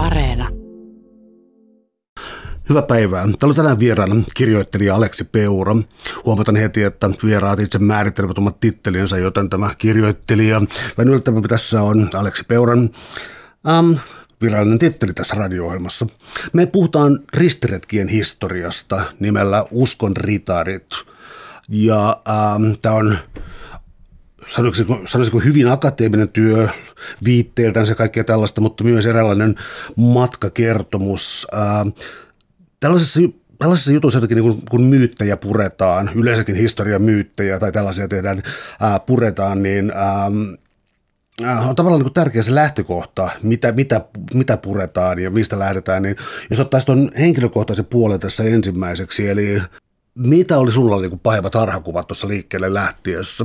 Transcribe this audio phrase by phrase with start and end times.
[0.00, 0.48] Areena.
[2.68, 3.22] Hyvää päivää.
[3.22, 5.76] Täällä on tänään vieraana kirjoittelija Aleksi Peura.
[6.24, 10.62] Huomataan heti, että vieraat itse määrittelevät omat tittelinsä, joten tämä kirjoittelija.
[10.98, 12.90] Vähän yllättävämpi tässä on Aleksi Peuran
[13.68, 13.92] ähm,
[14.42, 16.06] virallinen titteli tässä radio-ohjelmassa.
[16.52, 20.88] Me puhutaan ristiretkien historiasta nimellä Uskon ritarit.
[21.68, 23.18] Ja ähm, tämä on
[24.50, 26.68] sanoisiko, sanoisiko hyvin akateeminen työ
[27.24, 29.54] viitteiltään se kaikkea tällaista, mutta myös eräänlainen
[29.96, 31.46] matkakertomus.
[32.80, 33.20] Tällaisessa
[33.58, 38.42] Tällaisessa jutussa jotenkin niin kun, kun myyttejä puretaan, yleensäkin historian myyttejä tai tällaisia tehdään,
[38.80, 39.92] ää, puretaan, niin
[41.68, 44.00] on tavallaan niin tärkeä se lähtökohta, mitä, mitä,
[44.34, 46.02] mitä puretaan ja mistä lähdetään.
[46.02, 46.16] Niin
[46.50, 49.62] jos ottaisi tuon henkilökohtaisen puolen tässä ensimmäiseksi, eli
[50.14, 53.44] mitä oli sulla niin pahimmat harhakuvat tuossa liikkeelle lähtiessä?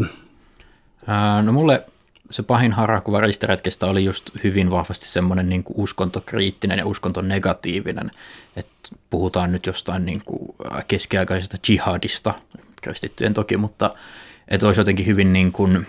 [1.44, 1.84] No mulle
[2.32, 8.12] se pahin harakuva ristiretkestä oli just hyvin vahvasti semmoinen niin kuin uskontokriittinen ja uskontonegatiivinen.
[8.56, 10.56] Että puhutaan nyt jostain niin kuin
[10.88, 12.34] keskiaikaisesta jihadista,
[12.82, 13.94] kristittyjen toki, mutta
[14.48, 15.88] että olisi jotenkin hyvin niin kuin,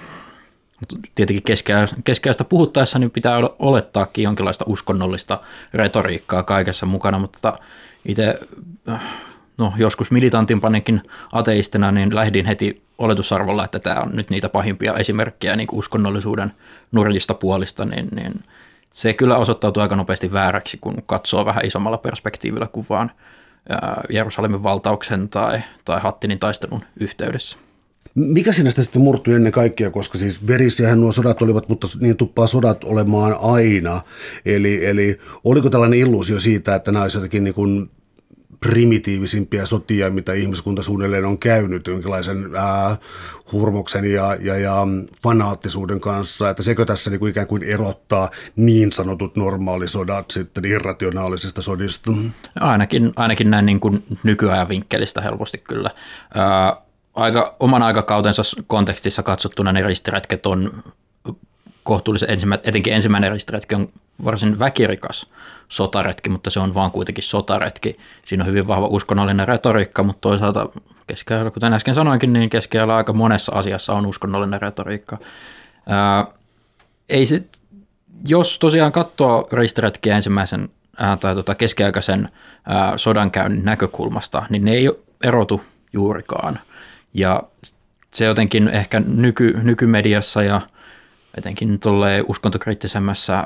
[1.15, 1.57] tietenkin
[2.05, 5.41] keskiajasta puhuttaessa niin pitää olettaakin jonkinlaista uskonnollista
[5.75, 7.59] retoriikkaa kaikessa mukana, mutta
[8.05, 8.41] itse
[9.59, 15.57] no, joskus militantimpanikin ateistina, niin lähdin heti oletusarvolla, että tämä on nyt niitä pahimpia esimerkkejä
[15.57, 16.53] niin uskonnollisuuden
[16.93, 18.33] nurjista puolista, niin, niin
[18.93, 23.11] se kyllä osoittautuu aika nopeasti vääräksi, kun katsoo vähän isommalla perspektiivillä kuin vaan
[24.11, 27.59] Jerusalemin valtauksen tai, tai Hattinin taistelun yhteydessä.
[28.15, 32.47] Mikä sinä sitten murtui ennen kaikkea, koska siis verisiähän nuo sodat olivat, mutta niin tuppaa
[32.47, 34.01] sodat olemaan aina.
[34.47, 37.91] Eli, eli oliko tällainen illuusio siitä, että nämä olisivat jotenkin niin kuin
[38.61, 42.97] primitiivisimpia sotia, mitä ihmiskunta suunnilleen on käynyt, jonkinlaisen ää,
[43.53, 44.87] hurmoksen ja, ja, ja
[45.23, 51.63] fanaattisuuden kanssa, että sekö tässä niin kuin ikään kuin erottaa niin sanotut normaalisodat sitten irrationaalisista
[51.63, 52.13] sodista?
[52.61, 55.91] Ainakin, ainakin näin niin kuin nykyajan vinkkelistä helposti kyllä.
[56.35, 56.77] Ää,
[57.15, 60.83] aika, oman aikakautensa kontekstissa katsottuna ne ristiretket on
[61.87, 63.89] kohtuullisen ensimmäinen, etenkin ensimmäinen ristiretki on
[64.25, 65.27] varsin väkirikas
[65.69, 67.97] sotaretki, mutta se on vaan kuitenkin sotaretki.
[68.25, 70.69] Siinä on hyvin vahva uskonnollinen retoriikka, mutta toisaalta
[71.07, 75.19] keskiajalla, kuten äsken sanoinkin, niin keskiajalla aika monessa asiassa on uskonnollinen retoriikka.
[75.87, 76.27] Ää,
[77.09, 77.59] ei sit,
[78.29, 80.69] jos tosiaan katsoo ristiretkiä ensimmäisen
[80.99, 82.29] ää, tai tota keskiaikaisen
[82.67, 84.91] ää, sodankäynnin näkökulmasta, niin ne ei
[85.25, 86.59] erotu juurikaan.
[87.15, 87.43] Ja
[88.15, 90.61] se jotenkin ehkä nyky, nykymediassa ja–
[91.37, 93.45] etenkin tuolle uskontokriittisemmässä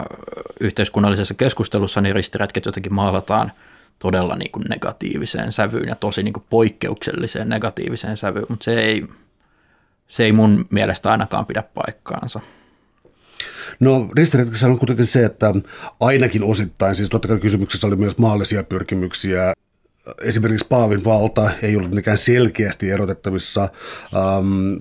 [0.60, 3.52] yhteiskunnallisessa keskustelussa, niin ristiretket jotenkin maalataan
[3.98, 9.06] todella niin kuin negatiiviseen sävyyn ja tosi niin kuin poikkeukselliseen negatiiviseen sävyyn, mutta se ei,
[10.08, 12.40] se ei mun mielestä ainakaan pidä paikkaansa.
[13.80, 15.54] No ristiretkessä on kuitenkin se, että
[16.00, 19.52] ainakin osittain, siis totta kai kysymyksessä oli myös maallisia pyrkimyksiä,
[20.22, 24.72] esimerkiksi Paavin valta ei ollut mikään selkeästi erotettavissa ähm,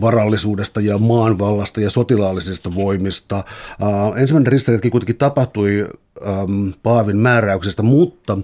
[0.00, 3.44] varallisuudesta ja maanvallasta ja sotilaallisista voimista.
[3.82, 5.88] Uh, ensimmäinen ristiretki kuitenkin tapahtui
[6.26, 8.38] um, Paavin määräyksestä, mutta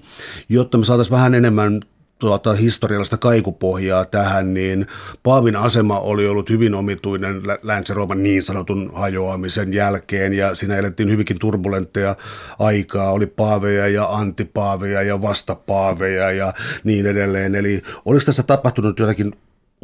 [0.49, 1.81] jotta me saataisiin vähän enemmän
[2.19, 4.87] tuota, historiallista kaikupohjaa tähän, niin
[5.23, 11.39] Paavin asema oli ollut hyvin omituinen Länsi-Rooman niin sanotun hajoamisen jälkeen, ja siinä elettiin hyvinkin
[11.39, 12.17] turbulentteja
[12.59, 16.53] aikaa, oli paaveja ja antipaaveja ja vastapaaveja ja
[16.85, 17.55] niin edelleen.
[17.55, 19.33] Eli oliko tässä tapahtunut jotakin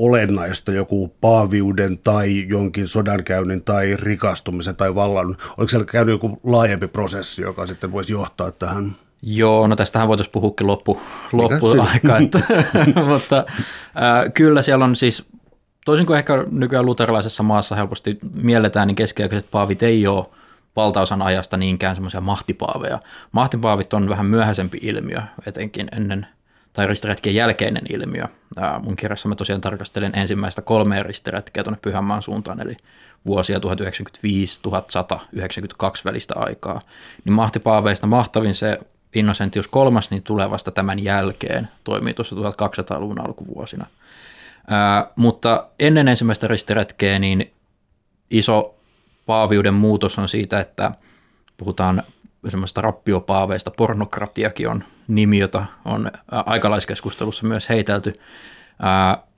[0.03, 5.37] olennaista joku paaviuden tai jonkin sodankäynnin tai rikastumisen tai vallan?
[5.59, 8.93] Oliko siellä käynyt joku laajempi prosessi, joka sitten voisi johtaa tähän?
[9.23, 11.01] Joo, no tästähän voitaisiin puhukin loppu,
[11.33, 12.39] loppuaika, että,
[13.09, 15.29] mutta äh, kyllä siellä on siis,
[15.85, 20.27] toisin kuin ehkä nykyään luterilaisessa maassa helposti mielletään, niin keskiaikaiset paavit ei ole
[20.77, 23.01] valtaosan ajasta niinkään semmoisia mahtipaaveja.
[23.33, 26.27] Mahtipaavit on vähän myöhäisempi ilmiö, etenkin ennen
[26.73, 28.25] tai ristiretkien jälkeinen ilmiö.
[28.57, 32.77] Ää, mun kirjassa mä tosiaan tarkastelen ensimmäistä kolmea ristiretkeä tuonne Pyhänmaan suuntaan, eli
[33.27, 33.63] vuosia 1995-1192
[36.05, 36.81] välistä aikaa.
[37.25, 38.79] Niin mahtipaaveista mahtavin se
[39.15, 43.87] Innocentius kolmas niin tulee vasta tämän jälkeen, toimii tuossa 1200-luvun alkuvuosina.
[44.71, 47.53] Ää, mutta ennen ensimmäistä ristiretkeä niin
[48.31, 48.75] iso
[49.27, 50.93] paaviuden muutos on siitä, että
[51.57, 52.03] puhutaan
[52.49, 58.13] semmoista rappiopaaveista, pornokratiakin on nimi, jota on aikalaiskeskustelussa myös heitelty.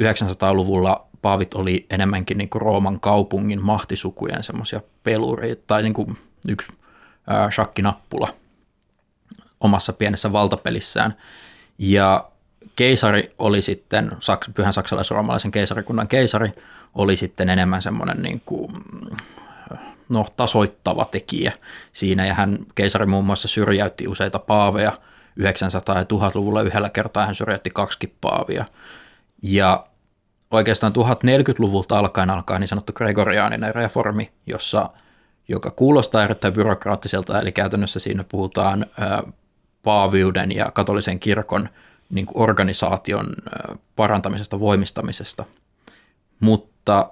[0.02, 6.18] 900-luvulla paavit oli enemmänkin niin kuin Rooman kaupungin mahtisukujen semmoisia pelureita tai niin kuin
[6.48, 6.68] yksi
[7.50, 8.28] shakkinappula
[9.60, 11.14] omassa pienessä valtapelissään.
[11.78, 12.30] Ja
[12.76, 14.10] keisari oli sitten,
[14.54, 16.52] pyhän saksalais-roomalaisen keisarikunnan keisari,
[16.94, 18.72] oli sitten enemmän semmoinen niin kuin
[20.08, 21.52] no, tasoittava tekijä
[21.92, 24.92] siinä, ja hän, keisari muun muassa syrjäytti useita paaveja
[25.40, 25.42] 900-
[25.98, 28.64] ja 1000-luvulla yhdellä kertaa hän syrjäytti kaksi paavia,
[29.42, 29.86] ja
[30.50, 34.90] oikeastaan 1040-luvulta alkaen alkaa niin sanottu gregoriaaninen reformi, jossa,
[35.48, 38.86] joka kuulostaa erittäin byrokraattiselta, eli käytännössä siinä puhutaan
[39.82, 41.68] paaviuden ja katolisen kirkon
[42.10, 43.26] niin kuin organisaation
[43.96, 45.44] parantamisesta, voimistamisesta.
[46.40, 47.10] Mutta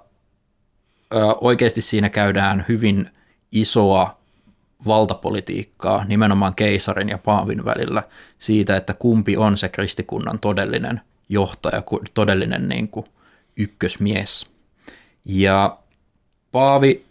[1.41, 3.09] oikeasti siinä käydään hyvin
[3.51, 4.22] isoa
[4.87, 8.03] valtapolitiikkaa nimenomaan keisarin ja paavin välillä
[8.39, 11.83] siitä, että kumpi on se kristikunnan todellinen johtaja,
[12.13, 13.05] todellinen niin kuin
[13.57, 14.51] ykkösmies.
[15.25, 15.77] Ja
[16.51, 17.05] Paavi,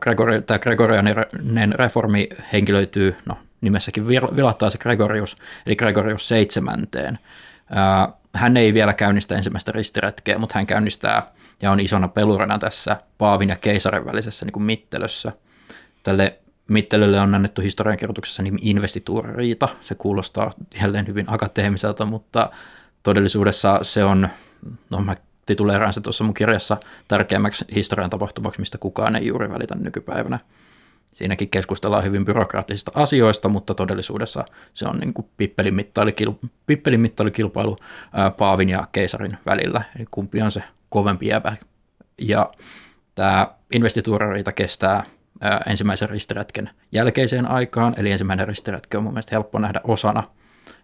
[0.00, 5.36] Gregori, tämä Gregorianen reformi henkilöityy, no nimessäkin vilahtaa se Gregorius,
[5.66, 7.18] eli Gregorius seitsemänteen.
[8.34, 11.26] Hän ei vielä käynnistä ensimmäistä ristiretkeä, mutta hän käynnistää
[11.62, 15.32] ja on isona pelurana tässä Paavin ja keisarin välisessä niin kuin mittelössä.
[16.02, 16.38] Tälle
[16.70, 19.68] mittelölle on annettu historiankirjoituksessa nimi investituuririita.
[19.80, 20.50] Se kuulostaa
[20.82, 22.50] jälleen hyvin akateemiselta, mutta
[23.02, 24.28] todellisuudessa se on,
[24.90, 26.76] no mä tituleeraan se tuossa mun kirjassa
[27.08, 30.38] tärkeämmäksi historian tapahtumaksi, mistä kukaan ei juuri välitä nykypäivänä.
[31.12, 34.44] Siinäkin keskustellaan hyvin byrokraattisista asioista, mutta todellisuudessa
[34.74, 35.14] se on niin
[36.66, 37.78] pippelin mittalikilpailu
[38.36, 41.56] Paavin ja keisarin välillä, eli kumpi on se kovempi jäbä.
[42.18, 42.50] Ja
[43.14, 45.04] tämä investituurariita kestää
[45.66, 50.22] ensimmäisen ristiretken jälkeiseen aikaan, eli ensimmäinen ristiretki on mun mielestä helppo nähdä osana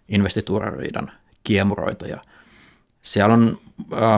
[0.08, 1.12] investituurariidan
[1.44, 2.18] kiemuroita, ja
[3.02, 3.58] siellä on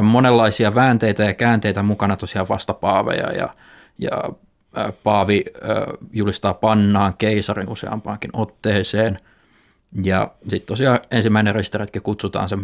[0.02, 3.48] monenlaisia väänteitä ja käänteitä mukana tosiaan vastapaaveja ja,
[3.98, 4.10] ja
[5.02, 5.44] Paavi
[6.12, 9.18] julistaa pannaan keisarin useampaankin otteeseen.
[10.04, 12.58] Ja sitten tosiaan ensimmäinen ristiretki kutsutaan se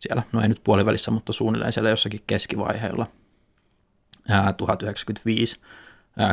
[0.00, 3.06] siellä, no ei nyt puolivälissä, mutta suunnilleen siellä jossakin keskivaiheella
[4.56, 5.60] 1095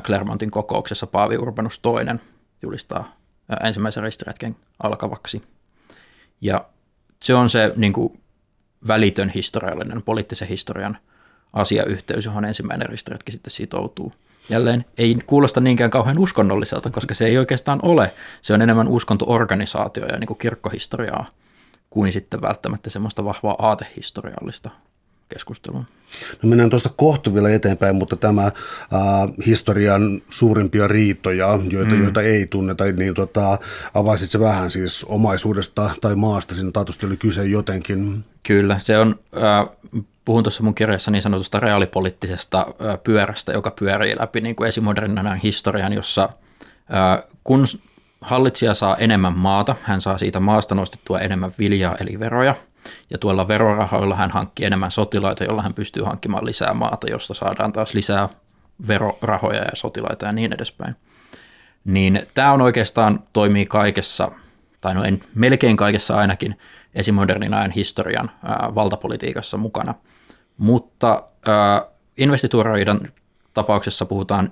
[0.03, 2.19] Clermontin kokouksessa Paavi Urbanus II
[2.63, 3.15] julistaa
[3.63, 5.41] ensimmäisen ristiretken alkavaksi.
[6.41, 6.65] Ja
[7.24, 8.19] se on se niin kuin,
[8.88, 10.97] välitön historiallinen, poliittisen historian
[11.53, 14.13] asiayhteys, johon ensimmäinen ristiretki sitten sitoutuu
[14.50, 18.13] jälleen ei kuulosta niinkään kauhean uskonnolliselta, koska se ei oikeastaan ole.
[18.41, 21.25] Se on enemmän uskontoorganisaatio ja niin kuin kirkkohistoriaa
[21.89, 24.69] kuin sitten välttämättä semmoista vahvaa aatehistoriallista
[25.33, 25.83] keskustelua.
[26.44, 28.51] No mennään tuosta kohta vielä eteenpäin, mutta tämä äh,
[29.45, 32.03] historian suurimpia riitoja, joita, mm.
[32.03, 33.57] joita ei tunneta, niin tota,
[33.94, 38.25] avaisit se vähän siis omaisuudesta tai maasta, siinä taatusti oli kyse jotenkin.
[38.44, 39.69] Kyllä, se on äh,
[40.25, 42.68] puhun tuossa mun kirjassa niin sanotusta reaalipoliittisesta
[43.03, 46.30] pyörästä, joka pyörii läpi niin kuin esimoderninen historian, jossa
[47.44, 47.65] kun
[48.24, 52.56] hallitsija saa enemmän maata, hän saa siitä maasta nostettua enemmän viljaa eli veroja,
[53.10, 57.74] ja tuolla verorahoilla hän hankkii enemmän sotilaita, jolla hän pystyy hankkimaan lisää maata, josta saadaan
[57.74, 58.30] taas lisää
[58.88, 60.96] verorahoja ja sotilaita ja niin edespäin.
[61.84, 64.31] Niin tämä on oikeastaan toimii kaikessa,
[64.81, 66.60] tai no en melkein kaikessa ainakin,
[66.96, 69.94] esimodernin ajan historian ää, valtapolitiikassa mukana–
[70.58, 73.00] mutta äh, investituuroiden
[73.54, 74.50] tapauksessa puhutaan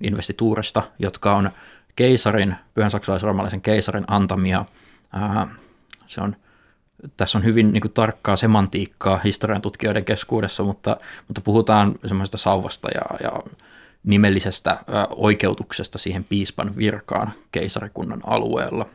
[0.00, 1.50] investituurista, jotka on
[1.96, 4.64] keisarin, pyhän saksalais-roomalaisen keisarin antamia.
[5.16, 5.48] Äh,
[6.06, 6.36] se on,
[7.16, 10.96] tässä on hyvin niin kuin, tarkkaa semantiikkaa historian tutkijoiden keskuudessa, mutta,
[11.28, 13.42] mutta puhutaan semmoisesta sauvasta ja, ja
[14.04, 14.78] nimellisestä äh,
[15.10, 18.86] oikeutuksesta siihen piispan virkaan keisarikunnan alueella.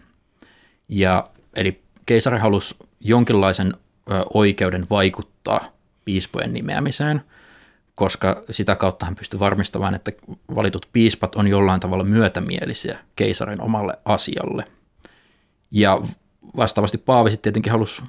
[0.89, 3.73] Ja, eli keisari halusi jonkinlaisen
[4.11, 5.65] ö, oikeuden vaikuttaa
[6.05, 7.21] piispojen nimeämiseen,
[7.99, 10.11] koska sitä kautta hän pystyi varmistamaan, että
[10.55, 14.65] valitut piispat on jollain tavalla myötämielisiä keisarin omalle asialle.
[15.71, 16.01] Ja
[16.57, 18.03] vastaavasti Paavi sitten tietenkin halusi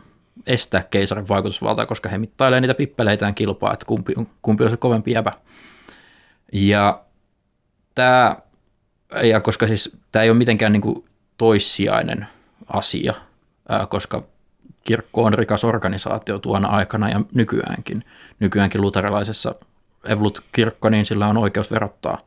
[0.47, 4.77] estää keisarin vaikutusvaltaa, koska he mittailee niitä pippeleitään kilpaa, että kumpi on, kumpi on se
[4.77, 5.33] kovempi jäbä.
[6.53, 7.03] Ja
[7.95, 8.37] tämä,
[9.23, 11.05] ja koska siis tämä ei ole mitenkään niin kuin
[11.37, 12.27] toissijainen
[12.67, 13.15] asia,
[13.89, 14.23] koska
[14.85, 18.05] kirkko on rikas organisaatio tuona aikana ja nykyäänkin.
[18.41, 19.55] Nykyäänkin luterilaisessa
[20.05, 22.19] Evolut-kirkko, niin sillä on oikeus verottaa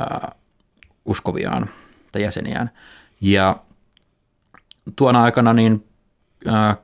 [0.00, 0.32] ää,
[1.04, 1.70] uskoviaan
[2.12, 2.70] tai jäseniään.
[3.20, 3.56] Ja
[4.96, 5.86] tuona aikana niin
[6.46, 6.76] ää,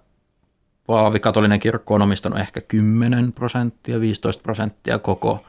[0.86, 5.44] Paavi katolinen kirkko on omistanut ehkä 10 prosenttia, 15 prosenttia koko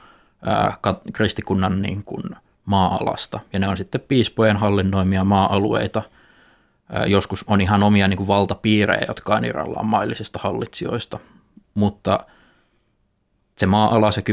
[0.45, 0.77] ää,
[1.13, 2.23] kristikunnan niin kuin
[2.65, 3.39] maa-alasta.
[3.53, 6.01] Ja ne on sitten piispojen hallinnoimia maa-alueita–
[7.07, 11.19] Joskus on ihan omia niin kuin valtapiirejä, jotka on irrallaan maillisista hallitsijoista,
[11.73, 12.19] mutta
[13.57, 14.23] se maa-ala, se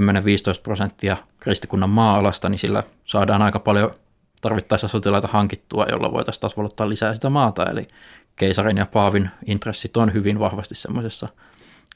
[0.58, 3.94] 10-15 prosenttia kristikunnan maa-alasta, niin sillä saadaan aika paljon
[4.40, 7.70] tarvittaessa sotilaita hankittua, jolla voitaisiin taas valottaa lisää sitä maata.
[7.70, 7.88] Eli
[8.36, 11.28] keisarin ja paavin intressit on hyvin vahvasti semmoisessa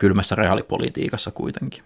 [0.01, 1.83] kylmässä reaalipolitiikassa kuitenkin.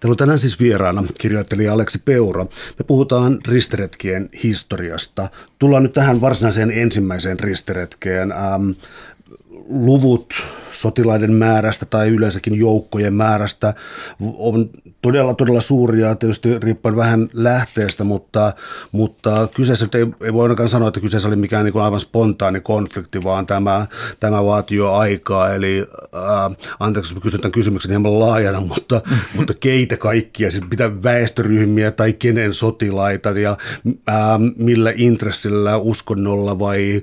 [0.00, 2.44] Täällä on tänään siis vieraana kirjoittelija Aleksi Peura.
[2.78, 5.28] Me puhutaan ristiretkien historiasta.
[5.58, 8.32] Tullaan nyt tähän varsinaiseen ensimmäiseen ristiretkeen.
[8.32, 8.70] Ähm,
[9.68, 10.34] luvut
[10.72, 13.74] sotilaiden määrästä tai yleensäkin joukkojen määrästä
[14.36, 14.70] on
[15.02, 18.52] todella, todella suuria, tietysti riippuen vähän lähteestä, mutta,
[18.92, 22.60] mutta kyseessä ei, ei voi ainakaan sanoa, että kyseessä oli mikään niin kuin aivan spontaani
[22.60, 23.86] konflikti, vaan tämä,
[24.20, 25.54] tämä vaati jo aikaa.
[25.54, 29.00] Eli ää, anteeksi, jos kysyn tämän kysymyksen hieman laajana, mutta,
[29.36, 33.56] mutta keitä kaikkia, siis mitä väestöryhmiä tai kenen sotilaita ja
[34.06, 37.02] ää, millä intressillä, uskonnolla vai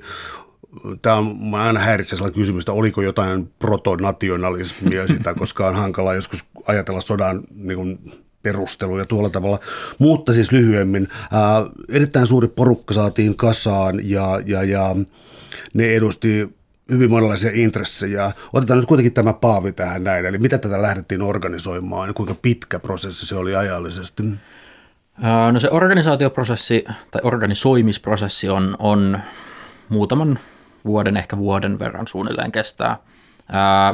[1.01, 6.45] tämä on, aina häiritsee sellainen kysymys, että oliko jotain protonationalismia sitä, koska on hankala joskus
[6.67, 7.99] ajatella sodan niin kuin,
[8.45, 9.59] perusteluja tuolla tavalla.
[9.99, 14.95] Mutta siis lyhyemmin, ää, erittäin suuri porukka saatiin kasaan ja, ja, ja
[15.73, 16.55] ne edusti
[16.91, 18.31] hyvin monenlaisia intressejä.
[18.53, 22.79] Otetaan nyt kuitenkin tämä paavi tähän näin, eli mitä tätä lähdettiin organisoimaan ja kuinka pitkä
[22.79, 24.23] prosessi se oli ajallisesti?
[25.51, 29.19] No se organisaatioprosessi tai organisoimisprosessi on, on
[29.89, 30.39] muutaman
[30.85, 32.97] vuoden, ehkä vuoden verran suunnilleen kestää.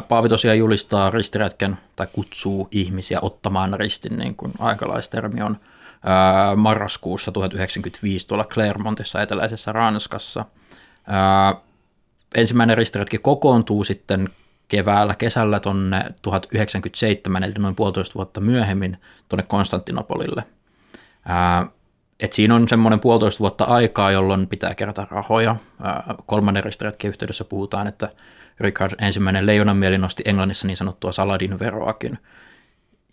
[0.08, 5.58] Paavi tosiaan julistaa ristiretken tai kutsuu ihmisiä ottamaan ristin, niin kuin aikalaistermi on,
[6.56, 10.46] marraskuussa 1995 tuolla Clermontissa eteläisessä Ranskassa.
[12.36, 14.30] Ensimmäinen ristiretki kokoontuu sitten
[14.68, 18.96] keväällä, kesällä tuonne 1097, eli noin puolitoista vuotta myöhemmin,
[19.30, 20.44] tuonne Konstantinopolille.
[22.22, 25.56] Et siinä on semmoinen puolitoista vuotta aikaa, jolloin pitää kerätä rahoja.
[26.26, 28.10] Kolmannen ristiretken yhteydessä puhutaan, että
[28.60, 32.18] Richard ensimmäinen leijonanmieli nosti Englannissa niin sanottua Saladin veroakin.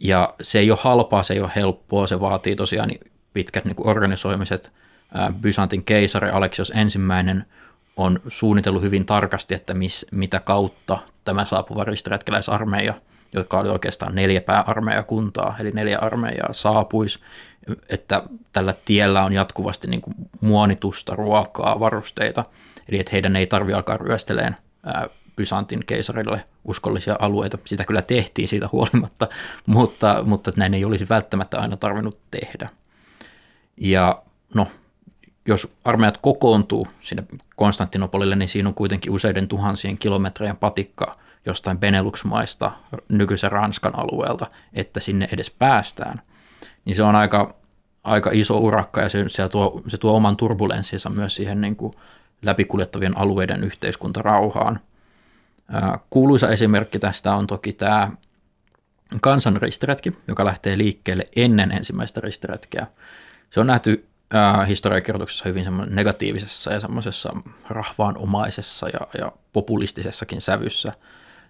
[0.00, 2.90] Ja se ei ole halpaa, se ei ole helppoa, se vaatii tosiaan
[3.32, 4.72] pitkät niin organisoimiset.
[5.40, 7.44] Byzantin keisari Aleksios ensimmäinen
[7.96, 12.94] on suunnitellut hyvin tarkasti, että mis, mitä kautta tämä saapuva ristiretkeläisarmeija,
[13.32, 17.18] joka oli oikeastaan neljä pääarmeijakuntaa, eli neljä armeijaa saapuisi
[17.88, 18.22] että
[18.52, 22.44] tällä tiellä on jatkuvasti niin kuin muonitusta, ruokaa, varusteita,
[22.88, 24.54] eli että heidän ei tarvitse alkaa ryösteleen
[25.36, 27.58] Byzantin keisarille uskollisia alueita.
[27.64, 29.28] Sitä kyllä tehtiin siitä huolimatta,
[29.66, 32.68] mutta, mutta näin ei olisi välttämättä aina tarvinnut tehdä.
[33.80, 34.22] Ja
[34.54, 34.66] no,
[35.46, 37.24] jos armeijat kokoontuu sinne
[37.56, 42.70] Konstantinopolille, niin siinä on kuitenkin useiden tuhansien kilometrien patikka jostain Benelux-maista
[43.08, 46.22] nykyisen Ranskan alueelta, että sinne edes päästään.
[46.84, 47.54] Niin se on aika
[48.04, 51.92] aika iso urakka ja se, se, tuo, se tuo oman turbulenssinsa myös siihen niin kuin
[52.42, 54.80] läpikuljettavien alueiden yhteiskuntarauhaan.
[56.10, 58.10] Kuuluisa esimerkki tästä on toki tämä
[59.20, 62.86] kansan ristiretki, joka lähtee liikkeelle ennen ensimmäistä ristiretkeä.
[63.50, 64.06] Se on nähty
[64.68, 67.32] historiakirjoituksessa hyvin negatiivisessa ja semmoisessa
[67.68, 70.92] rahvaanomaisessa ja, ja populistisessakin sävyssä.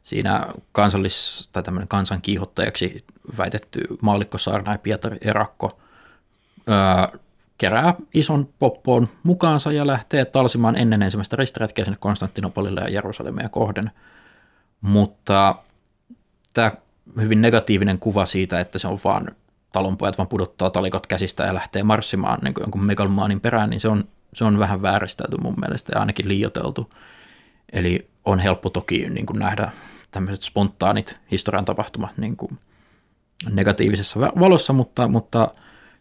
[0.02, 3.05] Siinä kansallis- tai kansan kiihottajaksi
[3.38, 5.78] väitetty maallikkosaarnaaja Pietari Erakko–
[6.69, 7.19] öö,
[7.59, 13.91] kerää ison poppoon mukaansa ja lähtee talsimaan ennen ensimmäistä ristiretkeä sinne Konstantinopolille ja Jerusalemia kohden.
[14.81, 15.55] Mutta
[16.55, 16.73] tämä
[17.21, 19.31] hyvin negatiivinen kuva siitä, että se on vaan
[19.73, 24.05] talonpojat vaan pudottaa talikot käsistä ja lähtee marssimaan niin jonkun megalmaanin perään, niin se on,
[24.33, 26.91] se on vähän vääristelty mun mielestä ja ainakin liioteltu.
[27.73, 29.71] Eli on helppo toki niin kuin nähdä
[30.11, 32.59] tämmöiset spontaanit historian tapahtumat niin kuin
[33.51, 35.49] negatiivisessa valossa, mutta, mutta–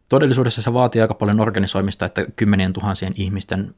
[0.10, 3.76] Todellisuudessa se vaatii aika paljon organisoimista, että kymmenien tuhansien ihmisten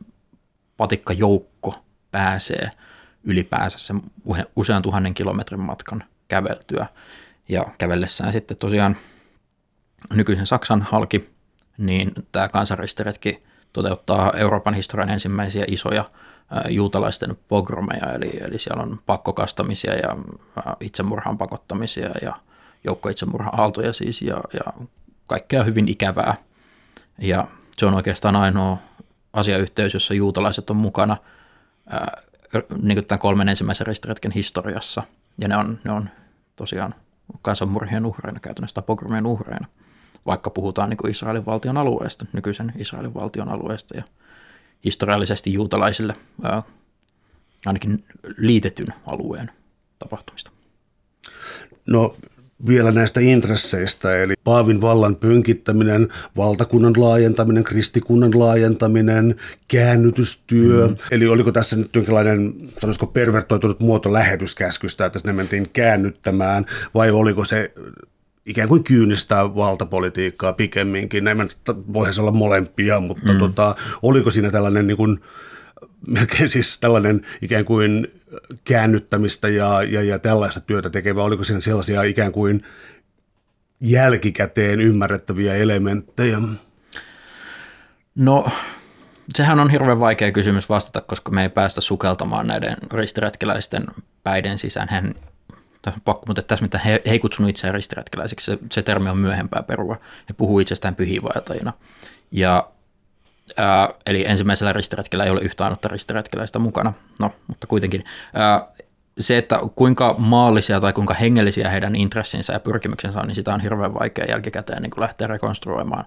[0.78, 1.76] patikkajoukko
[2.12, 2.70] pääsee
[3.24, 4.02] ylipäänsä sen
[4.56, 6.88] usean tuhannen kilometrin matkan käveltyä.
[7.50, 8.98] Ja kävellessään sitten tosiaan
[10.14, 11.30] nykyisen Saksan halki,
[11.78, 13.44] niin tämä kansanristiretki
[13.74, 16.06] toteuttaa Euroopan historian ensimmäisiä isoja
[16.70, 20.18] juutalaisten pogromeja, eli, eli siellä on pakkokastamisia ja
[20.80, 22.36] itsemurhaan pakottamisia ja
[22.84, 24.86] joukkoitsemurhan aaltoja siis, ja, ja
[25.30, 26.36] kaikkea hyvin ikävää.
[27.18, 28.78] Ja se on oikeastaan ainoa
[29.34, 31.18] asiayhteys, jossa juutalaiset on mukana
[31.90, 32.22] ää,
[32.82, 35.04] niin kuin tämän kolmen ensimmäisen ristiretken historiassa.
[35.38, 36.10] Ja ne on, ne on
[36.56, 36.96] tosiaan
[37.42, 39.68] kansanmurhien uhreina, käytännössä pogromien uhreina,
[40.26, 44.04] vaikka puhutaan niin kuin Israelin valtion alueesta, nykyisen Israelin valtion alueesta ja
[44.86, 46.64] historiallisesti juutalaisille ää,
[47.66, 48.06] ainakin
[48.38, 49.52] liitetyn alueen
[50.00, 50.52] tapahtumista.
[51.88, 52.16] No
[52.68, 59.36] vielä näistä intresseistä, eli Paavin vallan pönkittäminen, valtakunnan laajentaminen, kristikunnan laajentaminen,
[59.68, 60.88] käännytystyö.
[60.88, 60.96] Mm.
[61.12, 67.46] Eli oliko tässä nyt jonkinlainen, sanoisiko pervertoitunut muoto lähetyskäskystä, että sinne mentiin käännyttämään, vai oliko
[67.46, 67.74] se
[68.46, 71.24] ikään kuin kyynistää valtapolitiikkaa pikemminkin.
[71.24, 71.50] Näin
[71.94, 73.40] voisi olla molempia, mutta mm.
[73.40, 75.20] tota, oliko siinä tällainen niin kuin,
[76.08, 78.08] melkein siis tällainen ikään kuin
[78.64, 82.64] käännyttämistä ja, ja, ja tällaista työtä tekevä, oliko siinä sellaisia ikään kuin
[83.82, 86.38] jälkikäteen ymmärrettäviä elementtejä?
[88.16, 88.50] No,
[89.36, 93.86] sehän on hirveän vaikea kysymys vastata, koska me ei päästä sukeltamaan näiden ristiretkeläisten
[94.24, 94.88] päiden sisään.
[94.92, 95.16] Hän,
[96.06, 99.64] pakko, mutta tässä mitä he, he ei kutsunut itseään ristiretkeläisiksi, se, se termi on myöhempää
[99.64, 100.00] perua.
[100.30, 101.74] He puhuu itsestään pyhiinvaeltajina.
[102.32, 102.72] Ja
[103.58, 108.04] Ää, eli ensimmäisellä ristiretkellä ei ole yhtä ainutta ristiretkeläistä mukana, no, mutta kuitenkin.
[108.34, 108.68] Ää,
[109.20, 113.60] se, että kuinka maallisia tai kuinka hengellisiä heidän intressinsä ja pyrkimyksensä on, niin sitä on
[113.60, 116.06] hirveän vaikea jälkikäteen niin lähteä rekonstruoimaan.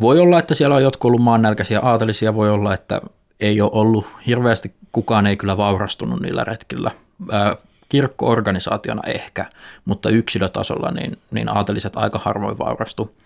[0.00, 3.00] Voi olla, että siellä on jotkut ollut maannälkäisiä aatelisia, voi olla, että
[3.40, 6.90] ei ole ollut hirveästi, kukaan ei kyllä vaurastunut niillä retkillä.
[7.32, 7.56] Ää,
[7.88, 9.46] kirkkoorganisaationa ehkä,
[9.84, 13.16] mutta yksilötasolla niin, niin aateliset aika harvoin vaurastu.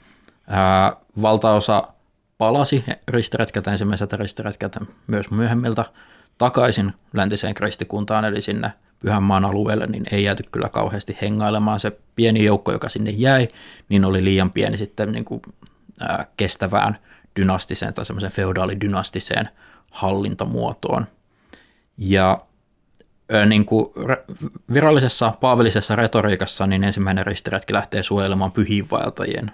[0.49, 1.89] Ää, valtaosa
[2.43, 5.85] palasi ristiretkältä ensimmäiseltä ristiretkältä myös myöhemmiltä
[6.39, 11.81] takaisin läntiseen kristikuntaan, eli sinne Pyhänmaan alueelle, niin ei jääty kyllä kauheasti hengailemaan.
[11.81, 13.49] Se pieni joukko, joka sinne jäi,
[13.89, 15.43] niin oli liian pieni sitten niin kuin,
[16.01, 16.95] ää, kestävään
[17.37, 19.49] dynastiseen tai semmoiseen feodaalidynastiseen
[19.91, 21.07] hallintomuotoon.
[21.99, 22.39] Ja
[23.47, 23.93] niin kuin
[24.73, 29.51] virallisessa paavillisessa retoriikassa niin ensimmäinen ristiretki lähtee suojelemaan pyhiinvaeltajien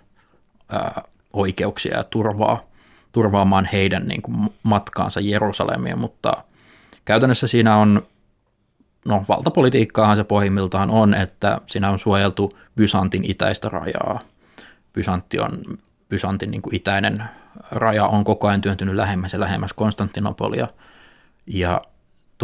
[1.33, 2.69] oikeuksia ja turvaa,
[3.13, 6.33] turvaamaan heidän niin kuin matkaansa Jerusalemiin, mutta
[7.05, 8.03] käytännössä siinä on,
[9.05, 14.21] no valtapolitiikkaahan se pohjimmiltaan on, että siinä on suojeltu Byzantin itäistä rajaa.
[14.93, 15.59] Byzantti on,
[16.09, 17.25] Byzantin niin kuin itäinen
[17.71, 20.67] raja on koko ajan työntynyt lähemmäs ja lähemmäs Konstantinopolia,
[21.47, 21.83] ja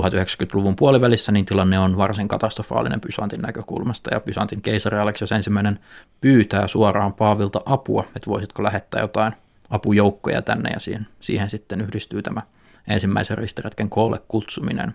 [0.00, 5.78] 1090-luvun puolivälissä niin tilanne on varsin katastrofaalinen Byzantin näkökulmasta ja Byzantin keisari Aleksios ensimmäinen
[6.21, 9.33] pyytää suoraan Paavilta apua, että voisitko lähettää jotain
[9.71, 12.42] apujoukkoja tänne ja siihen, siihen sitten yhdistyy tämä
[12.88, 14.94] ensimmäisen ristiretken koolle kutsuminen.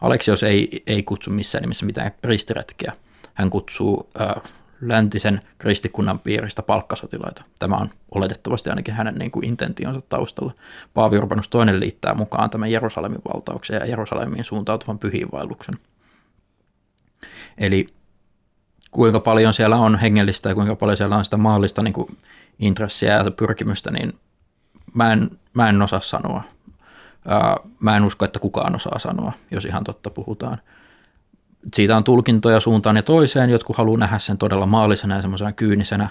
[0.00, 2.92] Aleksios ei, ei kutsu missään nimessä mitään ristiretkeä.
[3.34, 7.42] Hän kutsuu äh, läntisen kristikunnan piiristä palkkasotilaita.
[7.58, 10.52] Tämä on oletettavasti ainakin hänen niin kuin intentionsa taustalla.
[10.94, 15.74] Paavi Urbanus toinen liittää mukaan tämän Jerusalemin valtauksen ja Jerusalemiin suuntautuvan pyhiinvaelluksen.
[17.58, 17.86] Eli
[18.90, 22.16] kuinka paljon siellä on hengellistä ja kuinka paljon siellä on sitä maallista niin kuin
[22.58, 24.12] intressiä ja pyrkimystä, niin
[24.94, 26.42] mä en, mä en osaa sanoa.
[27.80, 30.58] Mä en usko, että kukaan osaa sanoa, jos ihan totta puhutaan.
[31.74, 33.50] Siitä on tulkintoja suuntaan ja toiseen.
[33.50, 36.08] Jotkut haluaa nähdä sen todella maallisena ja semmoisena kyynisenä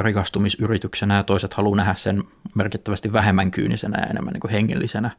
[0.00, 5.10] rikastumisyrityksenä ja toiset haluaa nähdä sen merkittävästi vähemmän kyynisenä ja enemmän niin kuin hengellisenä.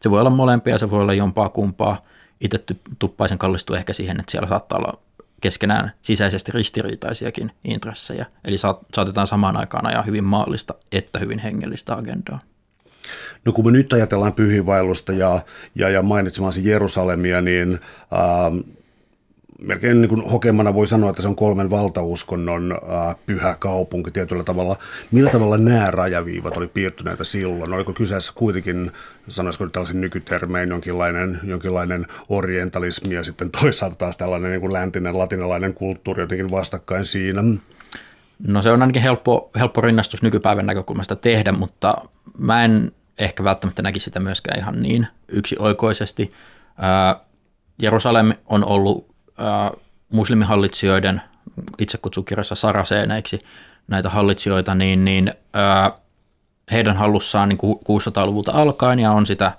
[0.00, 2.02] Se voi olla molempia, se voi olla jompaa kumpaa.
[2.40, 2.64] Itse
[2.98, 4.98] tuppaisen kallistuu ehkä siihen, että siellä saattaa olla
[5.42, 8.26] keskenään sisäisesti ristiriitaisiakin intressejä.
[8.44, 8.58] Eli
[8.94, 12.38] saatetaan samaan aikaan ajaa hyvin maallista että hyvin hengellistä agendaa.
[13.44, 15.40] No kun me nyt ajatellaan pyhiinvaellusta ja,
[15.74, 17.80] ja, ja mainitsemasi Jerusalemia, niin
[18.12, 18.58] ähm,
[19.62, 24.44] melkein niin kuin hokemana voi sanoa, että se on kolmen valtauskonnon äh, pyhä kaupunki tietyllä
[24.44, 24.76] tavalla.
[25.10, 27.72] Millä tavalla nämä rajaviivat oli piirtyneitä silloin?
[27.72, 28.92] Oliko kyseessä kuitenkin,
[29.28, 35.18] sanoisiko nyt tällaisen nykytermein, jonkinlainen, jonkinlainen orientalismi ja sitten toisaalta taas tällainen niin kuin läntinen
[35.18, 37.42] latinalainen kulttuuri jotenkin vastakkain siinä?
[38.46, 41.94] No se on ainakin helppo, helppo rinnastus nykypäivän näkökulmasta tehdä, mutta
[42.38, 46.30] mä en ehkä välttämättä näkisi sitä myöskään ihan niin yksioikoisesti.
[47.78, 49.11] Jerusalem on ollut
[50.12, 51.22] muslimihallitsijoiden,
[51.78, 53.40] itse kutsuu kirjassa saraseeneiksi
[53.88, 55.34] näitä hallitsijoita, niin, niin
[56.72, 59.52] heidän hallussaan niin 600-luvulta alkaen ja on sitä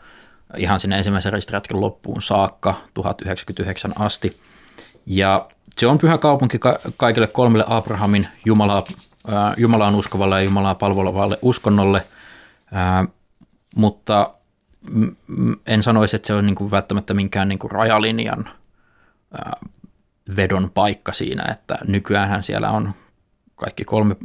[0.57, 4.39] ihan sinne ensimmäisen ristiretken loppuun saakka 1099 asti.
[5.05, 6.59] Ja se on pyhä kaupunki
[6.97, 8.83] kaikille kolmelle Abrahamin Jumalaa,
[9.57, 12.07] Jumalaan uskovalle ja Jumalaa palvelevalle uskonnolle,
[13.75, 14.33] mutta
[15.67, 18.49] en sanoisi, että se on niin kuin välttämättä minkään niin kuin rajalinjan
[20.37, 22.93] vedon paikka siinä, että nykyään siellä on
[23.55, 24.15] kaikki kolme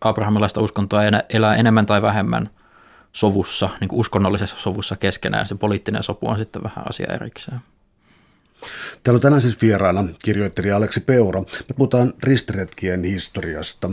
[0.00, 2.50] abrahamilaista uskontoa elää enemmän tai vähemmän
[3.12, 5.46] sovussa, niin kuin uskonnollisessa sovussa keskenään.
[5.46, 7.60] Se poliittinen sopu on sitten vähän asia erikseen.
[9.02, 11.40] Täällä on tänään siis vieraana kirjoittelija Aleksi Peura.
[11.40, 13.90] Me puhutaan ristiretkien historiasta.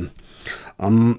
[0.83, 1.15] Um,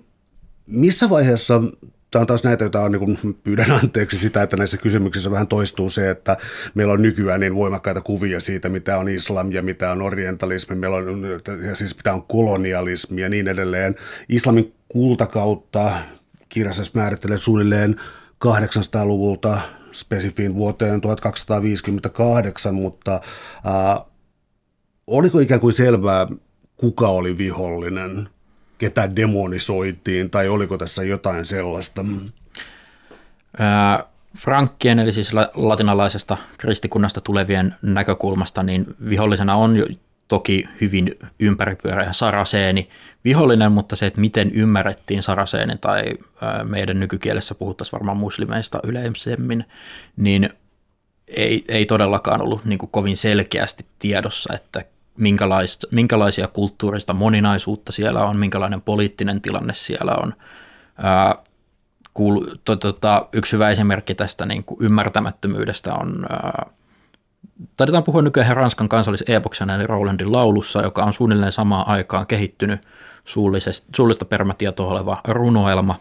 [0.67, 1.63] missä vaiheessa
[2.11, 5.49] tämä on taas näitä, joita on, niin kuin, pyydän anteeksi sitä, että näissä kysymyksissä vähän
[5.49, 6.37] toistuu se, että
[6.75, 10.97] meillä on nykyään niin voimakkaita kuvia siitä, mitä on islam ja mitä on orientalismi, meillä
[10.97, 11.23] on
[11.69, 13.95] ja siis mitä on kolonialismi ja niin edelleen.
[14.29, 15.93] Islamin kultakautta
[16.49, 18.01] kirjassa määrittelee suunnilleen
[18.45, 19.61] 800-luvulta
[19.93, 24.05] spesifiin vuoteen 1258, mutta äh,
[25.07, 26.27] oliko ikään kuin selvää,
[26.77, 28.29] kuka oli vihollinen?
[28.81, 32.05] Ketä demonisoitiin, tai oliko tässä jotain sellaista?
[34.39, 39.87] Frankkien, eli siis latinalaisesta kristikunnasta tulevien näkökulmasta, niin vihollisena on jo
[40.29, 42.89] toki hyvin ympäripyöreä saraseeni
[43.25, 46.05] vihollinen, mutta se, että miten ymmärrettiin saraseeni tai
[46.65, 49.65] meidän nykykielessä puhuttaisiin varmaan muslimeista yleisemmin,
[50.17, 50.51] niin
[51.29, 54.85] ei, ei todellakaan ollut niin kovin selkeästi tiedossa, että
[55.91, 60.35] minkälaisia kulttuurista moninaisuutta siellä on, minkälainen poliittinen tilanne siellä on.
[60.99, 61.35] Ää,
[62.15, 66.67] kuul, to, to, to, yksi hyvä esimerkki tästä niin kuin ymmärtämättömyydestä on, ää,
[67.77, 72.81] taidetaan puhua nykyään Ranskan kansallis-epoksen eli Rolandin laulussa, joka on suunnilleen samaan aikaan kehittynyt
[73.97, 76.01] suullista permätietoa oleva runoelma.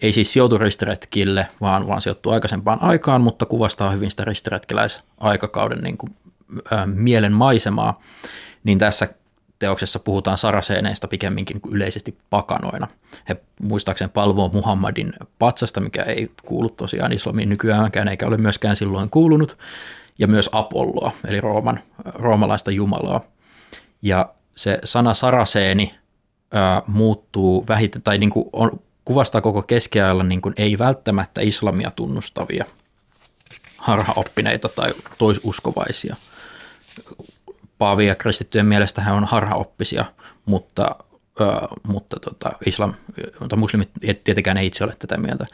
[0.00, 5.98] Ei siis sijoitu ristiretkille, vaan, vaan sijoittuu aikaisempaan aikaan, mutta kuvastaa hyvin sitä ristiretkeläisaikakauden niin
[5.98, 6.16] kuin,
[6.86, 8.00] mielen maisemaa.
[8.64, 9.08] Niin tässä
[9.58, 12.88] teoksessa puhutaan saraseeneista pikemminkin kuin yleisesti pakanoina.
[13.28, 19.10] He muistaakseni palvoo Muhammadin patsasta, mikä ei kuulu tosiaan islamiin nykyäänkään, eikä ole myöskään silloin
[19.10, 19.58] kuulunut,
[20.18, 23.20] ja myös Apolloa, eli Rooman, roomalaista jumalaa.
[24.02, 25.94] Ja se sana saraseeni
[26.52, 31.90] ää, muuttuu vähiten, tai niin kuin on, kuvastaa koko keskiajalla niin kuin ei välttämättä islamia
[31.96, 32.64] tunnustavia
[33.78, 36.16] harhaoppineita tai toisuskovaisia–
[37.78, 40.04] Paavi ja kristittyjen mielestä hän on harhaoppisia,
[40.46, 40.96] mutta,
[41.40, 41.44] ö,
[41.88, 42.94] mutta tota, islam,
[43.40, 43.90] mutta muslimit
[44.24, 45.46] tietenkään ei itse ole tätä mieltä,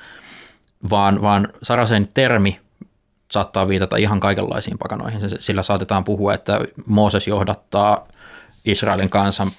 [0.91, 2.61] vaan, vaan Sarasen termi
[3.31, 5.21] saattaa viitata ihan kaikenlaisiin pakanoihin.
[5.39, 8.09] Sillä saatetaan puhua, että Mooses johdattaa
[8.65, 9.51] Israelin kansan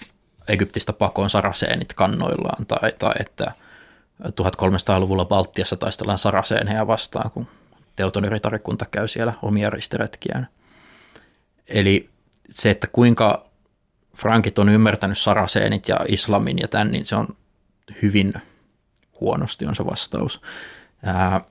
[0.47, 3.51] Egyptistä pakoon saraseenit kannoillaan, tai, tai että
[4.23, 7.47] 1300-luvulla Baltiassa taistellaan saraseeneja vastaan, kun
[7.95, 10.47] Teutonin ritarikunta käy siellä omia ristiretkiään.
[11.71, 12.09] Eli
[12.49, 13.45] se, että kuinka
[14.17, 17.27] Frankit on ymmärtänyt saraseenit ja islamin ja tämän, niin se on
[18.01, 18.33] hyvin
[19.21, 20.41] huonosti on se vastaus.
[21.03, 21.41] Ää,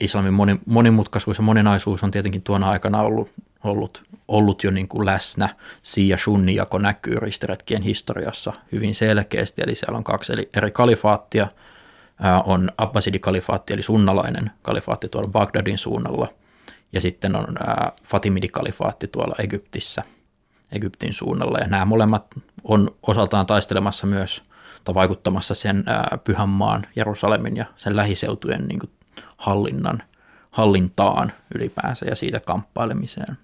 [0.00, 3.30] islamin moni, monimutkaisuus ja moninaisuus on tietenkin tuona aikana ollut,
[3.64, 5.48] ollut, ollut jo niin kuin läsnä.
[5.82, 11.48] Si- ja shunni-jako näkyy ristiretkien historiassa hyvin selkeästi, eli siellä on kaksi eli eri kalifaattia.
[12.20, 16.28] Ää, on Abbasidikalifaatti, eli sunnalainen kalifaatti tuolla Bagdadin suunnalla,
[16.92, 17.46] ja sitten on
[18.04, 20.02] Fatimidikalifaatti tuolla Egyptissä–
[20.72, 21.58] Egyptin suunnalla.
[21.58, 22.26] Ja nämä molemmat
[22.64, 24.42] on osaltaan taistelemassa myös
[24.84, 25.84] tai vaikuttamassa sen
[26.24, 28.90] Pyhänmaan, Jerusalemin ja sen lähiseutujen niin kuin
[29.36, 30.02] hallinnan,
[30.50, 33.38] hallintaan ylipäänsä ja siitä kamppailemiseen.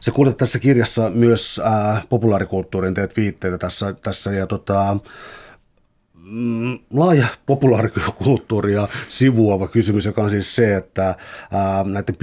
[0.00, 4.96] Se kuulet tässä kirjassa myös äh, populaarikulttuurin, teet viitteitä tässä, tässä ja tota,
[6.30, 11.14] Mm, laaja populaarikulttuuria sivuava kysymys, joka on siis se, että
[11.52, 12.16] ää, näiden